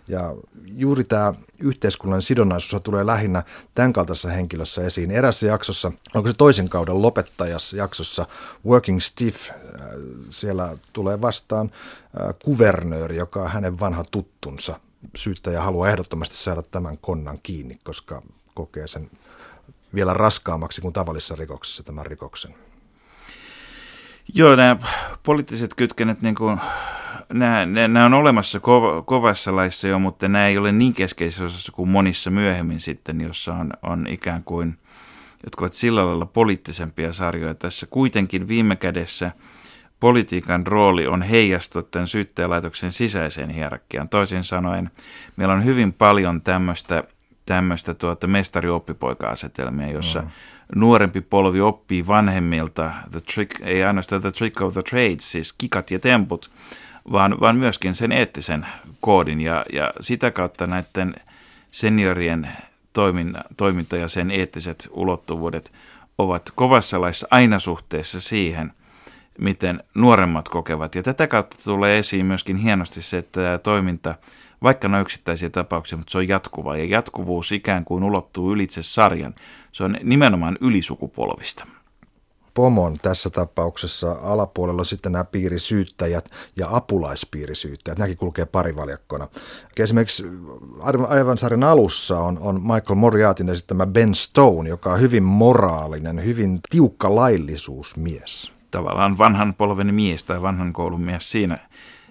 [0.09, 3.43] Ja juuri tämä yhteiskunnan sidonnaisuus tulee lähinnä
[3.75, 5.11] tämän kaltaisessa henkilössä esiin.
[5.11, 8.27] Erässä jaksossa, onko se toisen kauden lopettajas jaksossa,
[8.67, 9.57] Working Stiff, äh,
[10.31, 14.81] siellä tulee vastaan äh, kuvernööri, joka on hänen vanha tuttunsa.
[15.17, 18.23] Syyttäjä haluaa ehdottomasti saada tämän konnan kiinni, koska
[18.55, 19.11] kokee sen
[19.95, 22.55] vielä raskaammaksi kuin tavallisessa rikoksessa tämän rikoksen.
[24.35, 24.77] Joo, nämä
[25.23, 26.61] poliittiset kytkenet niin kuin
[27.33, 31.73] nämä, nämä on olemassa kov, kovassa laissa jo, mutta nämä ei ole niin keskeisessä osassa
[31.73, 34.79] kuin monissa myöhemmin sitten, jossa on, on ikään kuin,
[35.45, 37.55] jotka ovat sillä lailla poliittisempia sarjoja.
[37.55, 39.33] Tässä kuitenkin viime kädessä
[40.01, 44.09] politiikan rooli on heijastua tämän syyttäjälaitoksen sisäiseen hierarkiaan.
[44.09, 44.91] Toisin sanoen,
[45.37, 47.05] meillä on hyvin paljon tämmöistä,
[47.47, 50.29] tämmöistä tuota mestari-oppipoika-asetelmia, jossa mm.
[50.75, 55.91] Nuorempi polvi oppii vanhemmilta, the trick, ei ainoastaan the trick of the trade, siis kikat
[55.91, 56.51] ja temput,
[57.13, 58.67] vaan, vaan myöskin sen eettisen
[59.01, 61.15] koodin ja, ja sitä kautta näiden
[61.71, 62.49] seniorien
[62.93, 65.73] toiminta, toiminta ja sen eettiset ulottuvuudet
[66.19, 68.73] ovat kovassa laissa aina suhteessa siihen,
[69.39, 70.95] miten nuoremmat kokevat.
[70.95, 74.15] Ja tätä kautta tulee esiin myöskin hienosti se, että tämä toiminta,
[74.63, 76.77] vaikka ne on yksittäisiä tapauksia, mutta se on jatkuva.
[76.77, 79.35] Ja jatkuvuus ikään kuin ulottuu ylitse sarjan.
[79.73, 81.67] Se on nimenomaan ylisukupolvista
[82.59, 87.99] pomon tässä tapauksessa alapuolella sitten nämä piirisyyttäjät ja apulaispiirisyyttäjät.
[87.99, 89.29] Nämäkin kulkee parivaljakkona.
[89.77, 90.25] Esimerkiksi
[91.09, 96.61] aivan sarjan alussa on, on Michael Moriartin esittämä Ben Stone, joka on hyvin moraalinen, hyvin
[96.71, 98.53] tiukka laillisuusmies.
[98.71, 101.59] Tavallaan vanhan polven mies tai vanhan koulun mies siinä,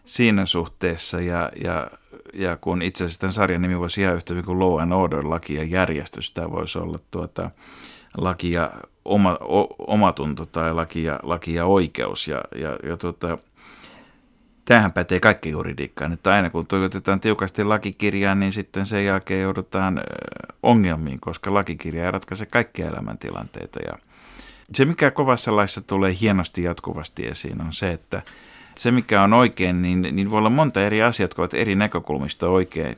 [0.06, 1.88] siinä suhteessa ja, ja
[2.34, 5.54] ja kun itse asiassa tämän sarjan nimi voisi ihan yhtä kuin Law and Order, laki
[5.54, 7.52] ja järjestys, tämä voisi olla tuota,
[8.18, 8.72] laki ja
[9.06, 12.28] oma, o, omatunto tai laki ja, laki ja oikeus.
[12.28, 13.38] Ja, ja, ja tota,
[14.66, 20.02] tämähän pätee kaikki juridiikkaan, että aina kun toivotetaan tiukasti lakikirjaan, niin sitten sen jälkeen joudutaan
[20.64, 23.80] ongelmiin, koska lakikirja ei ratkaise kaikkia elämäntilanteita.
[23.80, 23.94] Ja
[24.74, 28.22] se, mikä kovassa laissa tulee hienosti jatkuvasti esiin, on se, että
[28.78, 32.50] se, mikä on oikein, niin, niin voi olla monta eri asiaa, jotka ovat eri näkökulmista
[32.50, 32.98] oikein.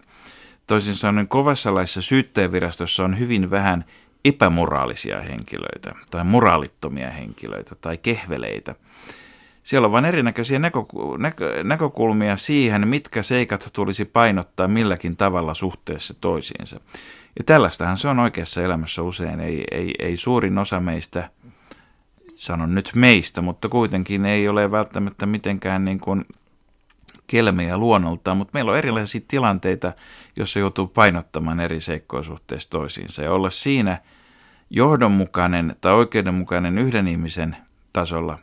[0.68, 3.86] Toisin sanoen kovassa laissa syyttäjävirastossa on hyvin vähän
[4.26, 8.76] epämoraalisia henkilöitä tai moraalittomia henkilöitä tai kehveleitä.
[9.64, 10.80] Siellä on vain erinäköisiä näkö,
[11.18, 16.80] näkö, näkökulmia siihen, mitkä seikat tulisi painottaa milläkin tavalla suhteessa toisiinsa.
[17.38, 19.40] Ja tällaistähän se on oikeassa elämässä usein.
[19.40, 21.30] Ei, ei, ei suurin osa meistä,
[22.40, 26.26] sanon nyt meistä, mutta kuitenkin ei ole välttämättä mitenkään niin kuin
[27.28, 29.94] kelmejä luonnoltaan, mutta meillä on erilaisia tilanteita,
[30.36, 33.24] joissa joutuu painottamaan eri seikkoja suhteessa toisiinsa.
[33.24, 33.98] Ja olla siinä
[34.70, 37.58] johdonmukainen tai oikeudenmukainen yhden ihmisen
[37.94, 38.40] tasolla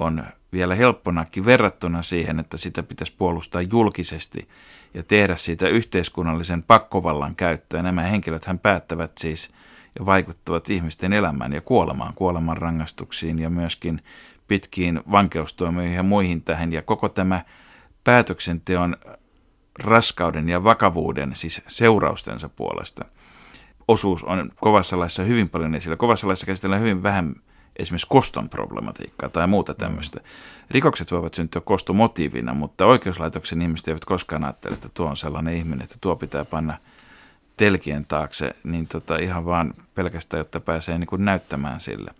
[0.00, 4.48] on vielä helpponakin verrattuna siihen, että sitä pitäisi puolustaa julkisesti
[4.94, 7.82] ja tehdä siitä yhteiskunnallisen pakkovallan käyttöä.
[7.82, 9.50] Nämä henkilöt hän päättävät siis
[9.98, 14.02] ja vaikuttavat ihmisten elämään ja kuolemaan, kuoleman rangaistuksiin ja myöskin
[14.48, 16.72] pitkiin vankeustoimioihin ja muihin tähän.
[16.72, 17.44] Ja koko tämä
[18.04, 18.96] päätöksenteon
[19.78, 23.04] raskauden ja vakavuuden, siis seuraustensa puolesta,
[23.88, 25.96] osuus on kovassa laissa hyvin paljon esillä.
[25.96, 27.34] Kovassa laissa käsitellään hyvin vähän
[27.76, 30.20] esimerkiksi koston problematiikkaa tai muuta tämmöistä.
[30.70, 35.82] Rikokset voivat syntyä kostomotiivina, mutta oikeuslaitoksen ihmiset eivät koskaan ajattele, että tuo on sellainen ihminen,
[35.82, 36.78] että tuo pitää panna
[37.56, 42.10] telkien taakse, niin tota ihan vaan pelkästään, jotta pääsee niin kuin näyttämään sille.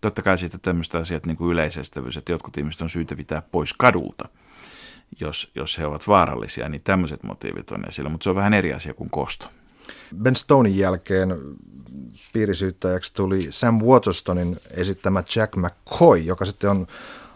[0.00, 3.72] Totta kai sitten tämmöistä asiat niin kuin yleisestävyys, että jotkut ihmiset on syytä pitää pois
[3.72, 4.28] kadulta–
[5.20, 8.72] jos, jos he ovat vaarallisia, niin tämmöiset motiivit on esillä, mutta se on vähän eri
[8.72, 9.46] asia kuin kosto.
[10.22, 11.36] Ben Stonein jälkeen
[12.32, 16.86] piirisyyttäjäksi tuli Sam Waterstonin esittämä Jack McCoy, joka sitten on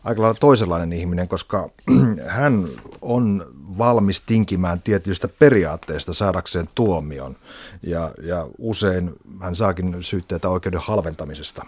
[0.05, 1.71] aika lailla toisenlainen ihminen, koska
[2.27, 2.69] hän
[3.01, 3.47] on
[3.79, 7.37] valmis tinkimään tietyistä periaatteista saadakseen tuomion.
[7.83, 11.67] Ja, ja usein hän saakin syytteitä oikeuden halventamisesta.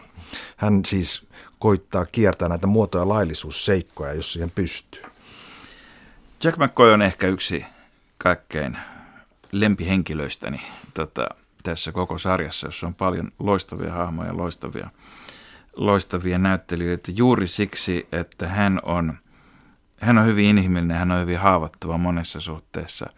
[0.56, 1.26] Hän siis
[1.58, 5.02] koittaa kiertää näitä muotoja laillisuusseikkoja, jos siihen pystyy.
[6.44, 7.64] Jack McCoy on ehkä yksi
[8.18, 8.78] kaikkein
[9.52, 10.60] lempihenkilöistäni
[10.94, 11.28] tota,
[11.62, 14.90] tässä koko sarjassa, jossa on paljon loistavia hahmoja, loistavia,
[15.76, 19.18] loistavia näyttelijöitä juuri siksi, että hän on,
[20.00, 23.10] hän on hyvin inhimillinen, hän on hyvin haavoittuva monessa suhteessa.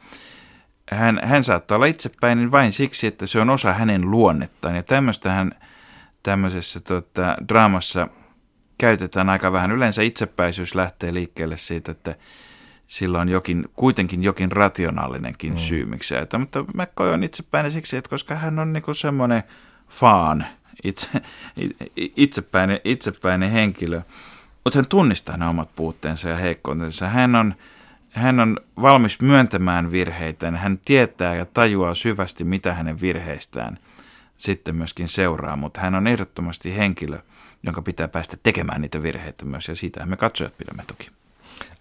[0.92, 5.32] Hän, hän saattaa olla itsepäinen vain siksi, että se on osa hänen luonnettaan ja tämmöistä
[5.32, 5.52] hän
[6.22, 8.08] tämmöisessä tota, draamassa
[8.78, 9.72] käytetään aika vähän.
[9.72, 12.14] Yleensä itsepäisyys lähtee liikkeelle siitä, että
[12.86, 15.58] sillä on jokin, kuitenkin jokin rationaalinenkin mm.
[15.58, 19.42] syy, miksi että, mutta McCoy on itsepäinen siksi, että koska hän on niinku semmoinen
[19.88, 20.46] faan,
[20.84, 21.08] itse,
[21.96, 24.02] itsepäinen, itsepäinen henkilö,
[24.64, 27.08] mutta hän tunnistaa ne omat puutteensa ja heikkoutensa.
[27.08, 27.54] Hän on,
[28.10, 33.78] hän on valmis myöntämään virheitä, hän tietää ja tajuaa syvästi, mitä hänen virheistään
[34.36, 37.18] sitten myöskin seuraa, mutta hän on ehdottomasti henkilö,
[37.62, 41.17] jonka pitää päästä tekemään niitä virheitä myös, ja siitä me katsojat pidämme toki.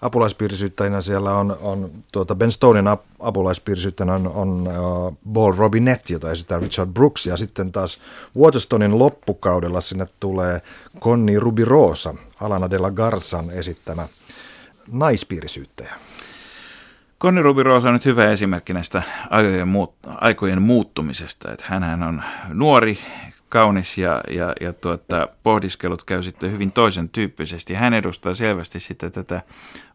[0.02, 6.32] Apulaispiirisyyttäjänä siellä on, on tuota Ben Stonein ap, apulaispiirisyyttäjänä on, on uh, Paul Robinette, jota
[6.32, 8.02] esittää Richard Brooks, ja sitten taas
[8.40, 10.62] Waterstonein loppukaudella sinne tulee
[11.00, 14.08] Conny Rubirosa, Alana de la Garsan esittämä
[14.92, 15.96] naispiirisyyttäjä.
[17.22, 21.52] Conny Rubirosa on nyt hyvä esimerkki näistä aikojen, muut, aikojen muuttumisesta.
[21.52, 21.66] Että
[22.08, 23.00] on nuori,
[23.50, 27.74] kaunis ja, ja, ja tuota, pohdiskelut käy sitten hyvin toisen tyyppisesti.
[27.74, 29.42] Hän edustaa selvästi sitten tätä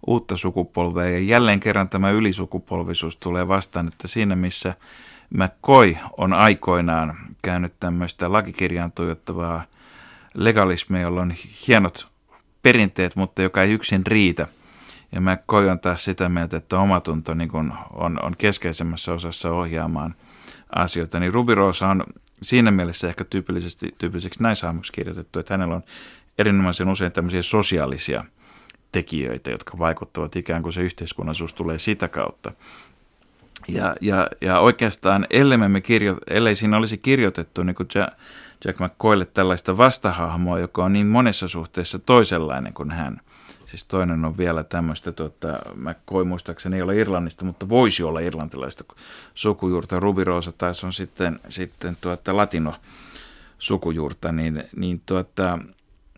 [0.06, 4.74] uutta sukupolvea ja jälleen kerran tämä ylisukupolvisuus tulee vastaan, että siinä missä
[5.30, 9.62] McCoy on aikoinaan käynyt tämmöistä lakikirjaan tuijottavaa
[10.34, 11.34] legalismia, jolla on
[11.68, 12.06] hienot
[12.62, 14.46] perinteet, mutta joka ei yksin riitä.
[15.12, 17.56] Ja McCoy on taas sitä mieltä, että omatunto niin
[17.92, 20.14] on, on, keskeisemmässä osassa ohjaamaan
[20.74, 21.20] asioita.
[21.20, 22.04] Niin Ruby Rosa on
[22.42, 25.82] siinä mielessä ehkä tyypillisesti, tyypilliseksi naishahmoksi kirjoitettu, että hänellä on
[26.38, 28.24] erinomaisen usein tämmöisiä sosiaalisia
[28.92, 32.52] tekijöitä, jotka vaikuttavat ikään kuin se yhteiskunnallisuus tulee sitä kautta.
[33.68, 38.18] Ja, ja, ja oikeastaan, ellei, me kirjo, ellei siinä olisi kirjoitettu niin kuin Jack,
[38.64, 43.20] Jack McCoylle tällaista vastahahmoa, joka on niin monessa suhteessa toisenlainen kuin hän–
[43.72, 48.20] Siis toinen on vielä tämmöistä, tota, mä koin muistaakseni ei ole Irlannista, mutta voisi olla
[48.20, 48.84] irlantilaista
[49.34, 50.00] sukujuurta.
[50.00, 52.74] Rubirosa taas on sitten, sitten tuota, latino
[53.58, 55.58] sukujuurta, niin, niin tuota,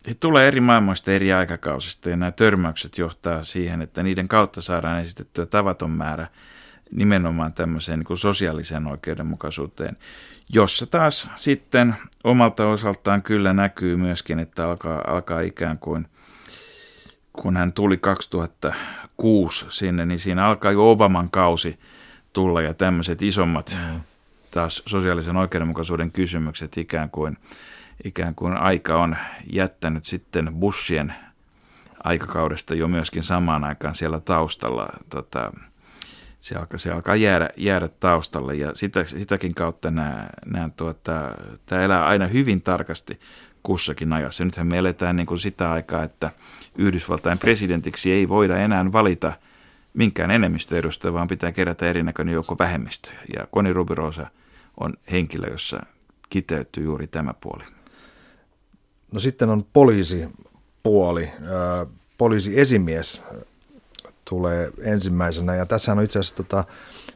[0.07, 4.99] he tulee eri maailmoista eri aikakausista ja nämä törmäykset johtaa siihen, että niiden kautta saadaan
[4.99, 6.27] esitettyä tavaton määrä
[6.91, 9.97] nimenomaan tämmöiseen niin sosiaaliseen oikeudenmukaisuuteen,
[10.49, 16.07] jossa taas sitten omalta osaltaan kyllä näkyy myöskin, että alkaa, alkaa ikään kuin
[17.35, 21.79] kun hän tuli 2006 sinne, niin siinä alkaa jo Obaman kausi
[22.33, 24.01] tulla ja tämmöiset isommat mm.
[24.51, 27.37] taas sosiaalisen oikeudenmukaisuuden kysymykset ikään kuin,
[28.03, 29.15] ikään kuin aika on
[29.51, 31.13] jättänyt sitten Bushien
[32.03, 34.87] aikakaudesta jo myöskin samaan aikaan siellä taustalla.
[35.09, 35.51] Tota,
[36.45, 41.31] se alkaa, se alkaa jäädä, jäädä taustalle ja sitä, sitäkin kautta nämä, nämä tuota,
[41.65, 43.19] tämä elää aina hyvin tarkasti
[43.63, 44.45] kussakin ajassa.
[44.45, 46.31] Nythän me eletään niin kuin sitä aikaa, että
[46.77, 49.33] Yhdysvaltain presidentiksi ei voida enää valita
[49.93, 53.19] minkään enemmistöedustajaa, vaan pitää kerätä erinäköinen joukko vähemmistöjä.
[53.37, 54.27] Ja Koni Rubirosa
[54.79, 55.79] on henkilö, jossa
[56.29, 57.63] kiteytyy juuri tämä puoli.
[59.11, 61.31] No sitten on poliisipuoli.
[62.17, 63.21] Poliisi esimies
[64.29, 66.63] tulee ensimmäisenä ja tässä on itse asiassa tota,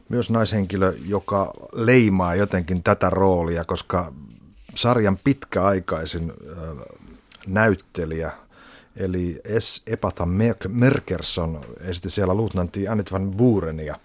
[0.08, 4.12] myös naishenkilö, joka leimaa jotenkin tätä roolia, koska
[4.74, 6.32] sarjan pitkäaikaisin
[7.46, 8.32] näyttelijä,
[8.96, 9.82] eli S.
[9.86, 10.26] Epatha
[10.68, 13.96] Merkerson esitti siellä luutnantti Anit van Burenia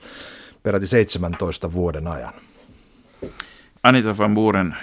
[0.63, 2.33] peräti 17 vuoden ajan.
[3.83, 4.75] Anita van Buren,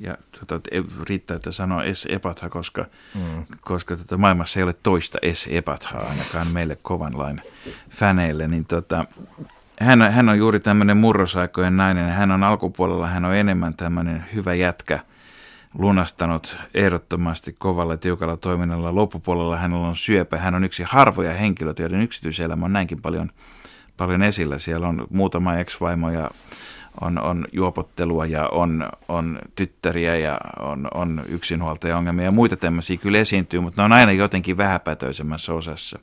[0.00, 0.70] ja tota,
[1.08, 2.06] riittää, että sanoo S.
[2.10, 2.84] Epatha, koska,
[3.14, 3.44] mm.
[3.60, 5.48] koska tota, maailmassa ei ole toista S.
[5.50, 7.42] Epathaa ainakaan meille kovan lain
[7.90, 9.04] fäneille, niin tota,
[9.80, 12.12] hän, hän on juuri tämmöinen murrosaikojen nainen.
[12.12, 15.00] Hän on alkupuolella, hän on enemmän tämmöinen hyvä jätkä,
[15.78, 18.94] lunastanut ehdottomasti kovalla tiukalla toiminnalla.
[18.94, 20.38] Loppupuolella hänellä on syöpä.
[20.38, 23.30] Hän on yksi harvoja henkilöitä, joiden yksityiselämä on näinkin paljon,
[23.96, 24.58] paljon esillä.
[24.58, 26.30] Siellä on muutama ex-vaimo ja
[27.00, 33.18] on, on juopottelua ja on, on tyttäriä ja on, on yksinhuoltaja-ongelmia ja muita tämmöisiä kyllä
[33.18, 35.98] esiintyy, mutta ne on aina jotenkin vähäpätöisemmässä osassa.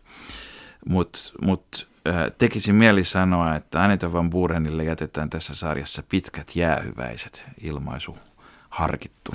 [0.89, 7.45] Mutta mut, äh, tekisin mieli sanoa, että Anita Van Burenille jätetään tässä sarjassa pitkät jäähyväiset
[7.62, 8.17] ilmaisu
[8.69, 9.31] harkittu.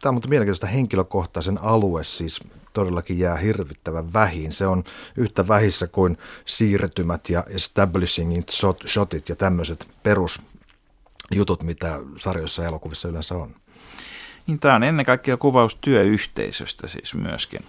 [0.00, 2.40] Tämä on mutta mielenkiintoista henkilökohtaisen alue siis
[2.72, 4.52] todellakin jää hirvittävän vähin.
[4.52, 4.84] Se on
[5.16, 8.42] yhtä vähissä kuin siirtymät ja establishing
[8.86, 9.88] shotit ja tämmöiset
[11.28, 13.54] perusjutut, mitä sarjoissa ja elokuvissa yleensä on.
[14.46, 17.60] Niin tämä on ennen kaikkea kuvaus työyhteisöstä siis myöskin.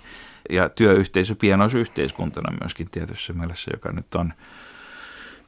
[0.50, 4.34] Ja työyhteisö pienoisyhteiskuntana myöskin tietyssä mielessä, joka nyt on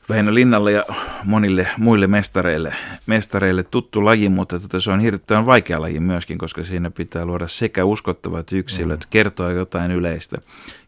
[0.09, 0.85] Väinö Linnalle ja
[1.23, 2.75] monille muille mestareille,
[3.07, 7.47] mestareille tuttu laji, mutta tota, se on hirveän vaikea laji myöskin, koska siinä pitää luoda
[7.47, 9.09] sekä uskottavat yksilöt, mm.
[9.09, 10.37] kertoa jotain yleistä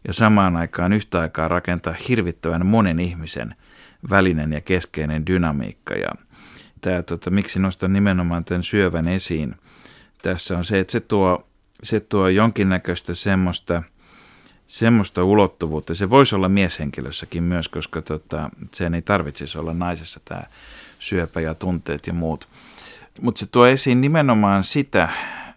[0.06, 3.54] ja samaan aikaan yhtä aikaa rakentaa hirvittävän monen ihmisen
[4.10, 5.94] välinen ja keskeinen dynamiikka.
[5.94, 6.10] Ja
[6.84, 9.54] tämä, tota, miksi nostan nimenomaan tämän syövän esiin,
[10.22, 11.46] tässä on se, että se tuo
[11.82, 13.82] se tuo jonkinnäköistä semmoista,
[14.66, 15.94] semmoista ulottuvuutta.
[15.94, 20.42] Se voisi olla mieshenkilössäkin myös, koska tota, sen ei tarvitsisi olla naisessa tämä
[20.98, 22.48] syöpä ja tunteet ja muut.
[23.20, 25.08] Mutta se tuo esiin nimenomaan sitä,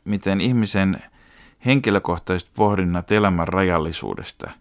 [0.05, 1.03] miten ihmisen
[1.65, 4.51] henkilökohtaiset pohdinnat elämän rajallisuudesta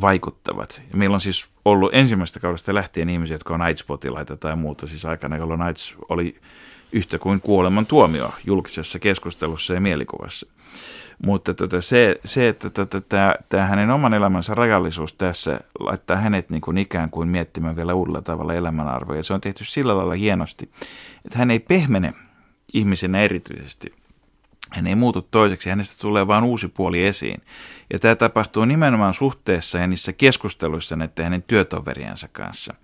[0.00, 0.82] vaikuttavat.
[0.92, 5.36] Meillä on siis ollut ensimmäistä kaudesta lähtien ihmisiä, jotka on AIDS-potilaita tai muuta, siis aikana,
[5.36, 6.40] jolloin AIDS oli
[6.92, 10.46] yhtä kuin kuoleman tuomio julkisessa keskustelussa ja mielikuvassa.
[11.24, 13.00] Mutta tota, se, se, että tota,
[13.48, 18.22] tämä hänen oman elämänsä rajallisuus tässä laittaa hänet niin kuin ikään kuin miettimään vielä uudella
[18.22, 19.22] tavalla elämänarvoja.
[19.22, 20.70] Se on tehty sillä lailla hienosti,
[21.24, 22.12] että hän ei pehmene
[22.72, 23.94] ihmisenä erityisesti.
[24.70, 27.42] Hän ei muutu toiseksi, hänestä tulee vain uusi puoli esiin.
[27.92, 32.74] Ja tämä tapahtuu nimenomaan suhteessa ja niissä keskusteluissa näiden hänen työtoveriensa kanssa.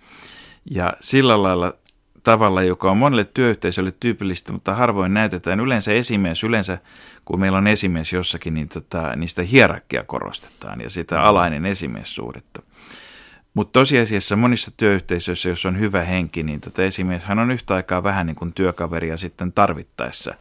[0.70, 1.74] Ja sillä lailla
[2.22, 5.60] tavalla, joka on monelle työyhteisölle tyypillistä, mutta harvoin näytetään.
[5.60, 6.78] Yleensä esimies, yleensä
[7.24, 12.62] kun meillä on esimies jossakin, niin tota, niistä hierarkia korostetaan ja sitä alainen esimiessuhdetta.
[13.54, 18.02] Mutta tosiasiassa monissa työyhteisöissä, jos on hyvä henki, niin tota esimies hän on yhtä aikaa
[18.02, 20.34] vähän niin kuin työkaveri ja sitten tarvittaessa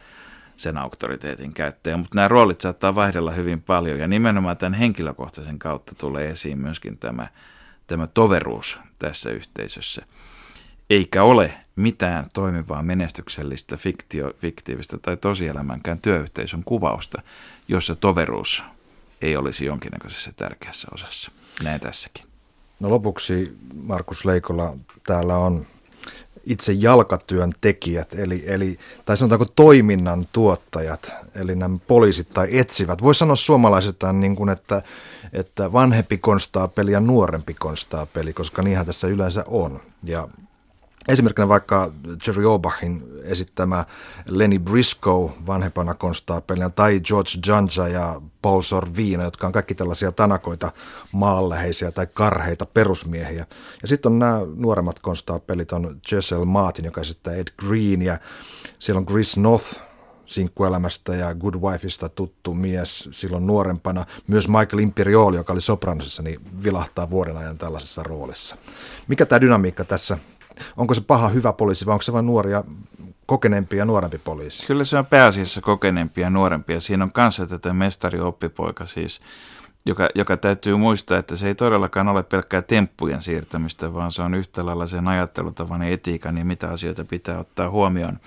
[0.60, 1.96] sen auktoriteetin käyttäjä.
[1.96, 6.98] Mutta nämä roolit saattaa vaihdella hyvin paljon ja nimenomaan tämän henkilökohtaisen kautta tulee esiin myöskin
[6.98, 7.26] tämä,
[7.86, 10.02] tämä toveruus tässä yhteisössä–
[10.90, 17.22] eikä ole mitään toimivaa menestyksellistä fiktio, fiktiivistä tai tosielämänkään työyhteisön kuvausta,
[17.68, 18.62] jossa toveruus
[19.22, 21.30] ei olisi jonkinnäköisessä tärkeässä osassa.
[21.62, 22.24] Näin tässäkin.
[22.80, 25.66] No lopuksi Markus Leikola, täällä on
[26.44, 33.02] itse jalkatyön tekijät, eli, eli, tai sanotaanko toiminnan tuottajat, eli nämä poliisit tai etsivät.
[33.02, 34.82] Voisi sanoa suomalaisestaan niin kuin, että,
[35.32, 39.80] että vanhempi konstaapeli ja nuorempi konstaapeli, koska niinhän tässä yleensä on.
[40.04, 40.28] Ja
[41.10, 41.92] Esimerkkinä vaikka
[42.26, 43.84] Jerry Obachin esittämä
[44.26, 50.72] Lenny Briscoe vanhempana konstaapelina tai George Janja ja Paul Sorvino, jotka on kaikki tällaisia tanakoita
[51.12, 53.46] maalleheisiä tai karheita perusmiehiä.
[53.82, 58.18] Ja sitten on nämä nuoremmat konstaapelit, on Jessel Martin, joka esittää Ed Green ja
[58.78, 59.80] siellä on Chris North,
[60.26, 64.06] sinkkuelämästä ja Good Wifeista tuttu mies silloin nuorempana.
[64.26, 68.56] Myös Michael Imperioli, joka oli Sopranosissa, niin vilahtaa vuoden ajan tällaisessa roolissa.
[69.08, 70.18] Mikä tämä dynamiikka tässä
[70.76, 72.64] onko se paha hyvä poliisi vai onko se vain nuoria
[73.26, 74.66] kokeneempi ja nuorempi poliisi?
[74.66, 79.20] Kyllä se on pääasiassa kokeneempi ja nuorempi ja siinä on kanssa tätä mestari-oppipoika siis,
[79.86, 84.34] joka, joka täytyy muistaa, että se ei todellakaan ole pelkkää temppujen siirtämistä, vaan se on
[84.34, 88.18] yhtä lailla sen ajattelutavan ja etiikan ja mitä asioita pitää ottaa huomioon.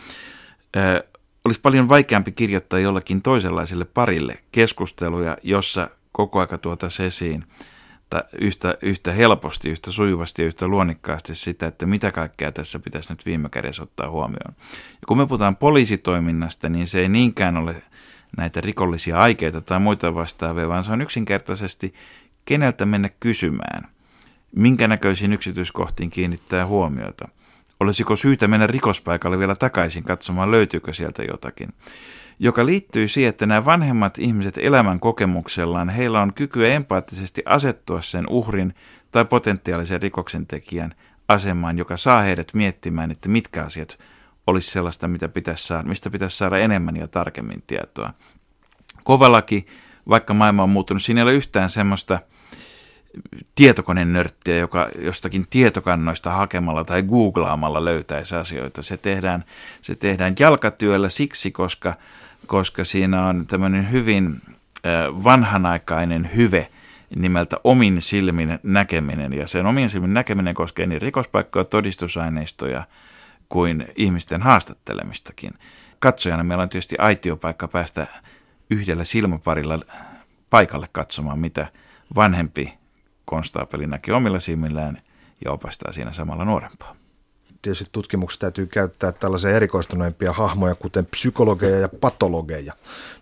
[0.77, 1.03] Ö,
[1.45, 7.43] olisi paljon vaikeampi kirjoittaa jollakin toisenlaiselle parille keskusteluja, jossa koko aika tuota esiin
[8.41, 13.26] yhtä, yhtä helposti, yhtä sujuvasti ja yhtä luonnikkaasti sitä, että mitä kaikkea tässä pitäisi nyt
[13.26, 14.54] viime kädessä ottaa huomioon.
[14.74, 17.76] Ja kun me puhutaan poliisitoiminnasta, niin se ei niinkään ole
[18.38, 21.93] näitä rikollisia aikeita tai muita vastaavia, vaan se on yksinkertaisesti
[22.45, 23.88] keneltä mennä kysymään,
[24.56, 27.28] minkä näköisiin yksityiskohtiin kiinnittää huomiota.
[27.80, 31.70] Olisiko syytä mennä rikospaikalle vielä takaisin katsomaan, löytyykö sieltä jotakin
[32.39, 38.25] joka liittyy siihen, että nämä vanhemmat ihmiset elämän kokemuksellaan, heillä on kykyä empaattisesti asettua sen
[38.29, 38.73] uhrin
[39.11, 40.95] tai potentiaalisen rikoksentekijän
[41.27, 43.99] asemaan, joka saa heidät miettimään, että mitkä asiat
[44.47, 48.13] olisi sellaista, mitä pitäisi saada, mistä pitäisi saada enemmän ja tarkemmin tietoa.
[49.03, 49.65] Kovalaki,
[50.09, 52.19] vaikka maailma on muuttunut, siinä ei ole yhtään semmoista
[53.55, 58.81] tietokonenörttiä, joka jostakin tietokannoista hakemalla tai googlaamalla löytäisi asioita.
[58.81, 59.43] Se tehdään,
[59.81, 61.95] se tehdään jalkatyöllä siksi, koska
[62.48, 64.41] koska siinä on tämmöinen hyvin
[65.24, 66.68] vanhanaikainen hyve
[67.16, 69.34] nimeltä omin silmin näkeminen.
[69.34, 72.84] Ja sen omin silmin näkeminen koskee niin rikospaikkoja, todistusaineistoja
[73.50, 75.52] kuin ihmisten haastattelemistakin.
[76.00, 78.08] Katsojana meillä on tietysti aitiopaikka päästä
[78.70, 79.80] yhdellä silmäparilla
[80.50, 81.68] paikalle katsomaan, mitä
[82.16, 82.74] vanhempi
[83.26, 85.02] konstaapeli näkee omilla silmillään
[85.46, 87.03] ja opastaa siinä samalla nuorempaa
[87.64, 92.74] tietysti tutkimuksessa täytyy käyttää tällaisia erikoistuneempia hahmoja, kuten psykologeja ja patologeja.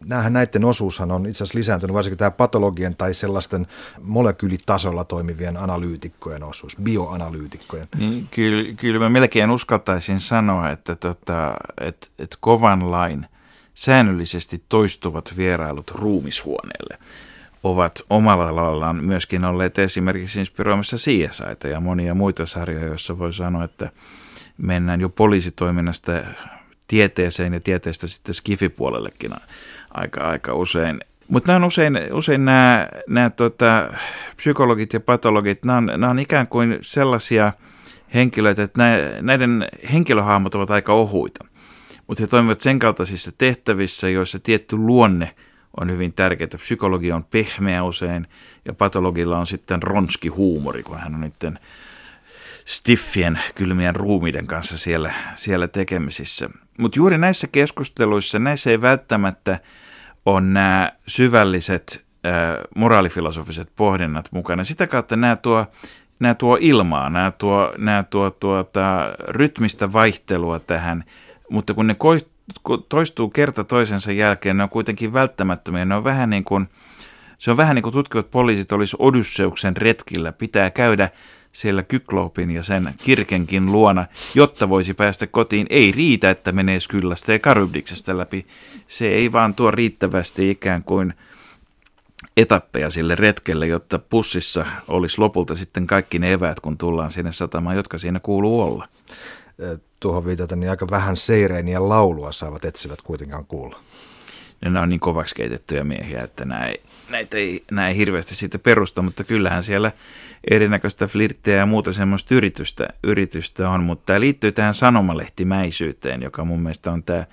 [0.06, 3.68] Nämähän näiden osuushan on itse asiassa lisääntynyt, varsinkin tämä patologien tai sellaisten
[4.02, 7.88] molekyylitasolla toimivien analyytikkojen osuus, bioanalyytikkojen.
[7.98, 13.26] Niin, kyllä, kyllä mä melkein uskaltaisin sanoa, että, tota, että, että kovan lain
[13.74, 16.98] säännöllisesti toistuvat vierailut ruumishuoneelle
[17.64, 23.64] ovat omalla laillaan myöskin olleet esimerkiksi inspiroimassa CSItä ja monia muita sarjoja, joissa voi sanoa,
[23.64, 23.90] että
[24.58, 26.12] mennään jo poliisitoiminnasta
[26.88, 29.32] tieteeseen ja tieteestä sitten skifipuolellekin
[29.94, 31.00] aika, aika usein.
[31.28, 33.94] Mutta nämä on usein, usein nämä, nämä tota,
[34.36, 37.54] psykologit ja patologit, nämä on, nämä on ikään kuin sellaisia
[38.14, 38.80] henkilöitä, että
[39.22, 41.46] näiden henkilöhahmot ovat aika ohuita.
[42.08, 45.36] Mutta he toimivat sen kaltaisissa tehtävissä, joissa tietty luonne
[45.80, 46.50] on hyvin tärkeää.
[46.58, 48.28] Psykologia on pehmeä usein
[48.66, 51.34] ja patologilla on sitten ronski huumori, kun hän on nyt
[52.66, 56.50] stiffien kylmien ruumiden kanssa siellä, siellä tekemisissä.
[56.78, 59.60] Mutta juuri näissä keskusteluissa, näissä ei välttämättä
[60.26, 62.32] ole nämä syvälliset äh,
[62.76, 64.64] moraalifilosofiset pohdinnat mukana.
[64.64, 65.66] Sitä kautta nämä tuo,
[66.20, 71.04] nämä tuo ilmaa, nämä tuo, nämä tuo tuota, rytmistä vaihtelua tähän,
[71.50, 71.96] mutta kun ne
[72.90, 75.86] toistuu kerta toisensa jälkeen, ne on kuitenkin välttämättömiä.
[75.86, 76.70] Ne on vähän niin kuin,
[77.38, 80.32] se on vähän niin kuin tutkivat poliisit olisi Odysseuksen retkillä.
[80.32, 81.10] Pitää käydä
[81.52, 85.68] siellä Kykloopin ja sen kirkenkin luona, jotta voisi päästä kotiin.
[85.70, 88.46] Ei riitä, että menee Skyllästä ja Karybdiksestä läpi.
[88.88, 91.14] Se ei vaan tuo riittävästi ikään kuin
[92.38, 97.76] etappeja sille retkelle, jotta pussissa olisi lopulta sitten kaikki ne eväät, kun tullaan sinne satamaan,
[97.76, 98.88] jotka siinä kuuluu olla.
[100.00, 103.80] Tuohon viitaten, niin aika vähän seireeniä laulua saavat etsivät kuitenkaan kuulla.
[104.62, 109.02] Nämä on niin kovaksi keitettyjä miehiä, että ei, näitä ei, nämä ei hirveästi siitä perusta,
[109.02, 109.92] mutta kyllähän siellä
[110.52, 116.62] erinäköistä flirttiä ja muuta semmoista yritystä, yritystä on, mutta tämä liittyy tähän sanomalehtimäisyyteen, joka mun
[116.62, 117.26] mielestä on tämä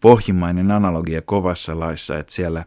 [0.00, 2.64] pohjimmainen analogia kovassa laissa, että siellä,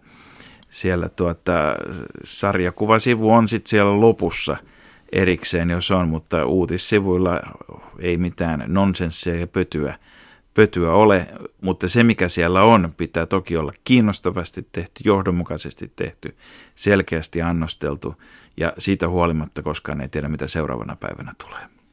[0.69, 1.75] siellä tuota,
[2.23, 4.57] sarjakuvasivu on sitten siellä lopussa
[5.11, 7.39] erikseen, jos on, mutta uutissivuilla
[7.99, 9.95] ei mitään nonsenssia ja pötyä,
[10.53, 11.27] pötyä ole,
[11.61, 16.35] mutta se mikä siellä on, pitää toki olla kiinnostavasti tehty, johdonmukaisesti tehty,
[16.75, 18.15] selkeästi annosteltu
[18.57, 21.80] ja siitä huolimatta koskaan ei tiedä, mitä seuraavana päivänä tulee.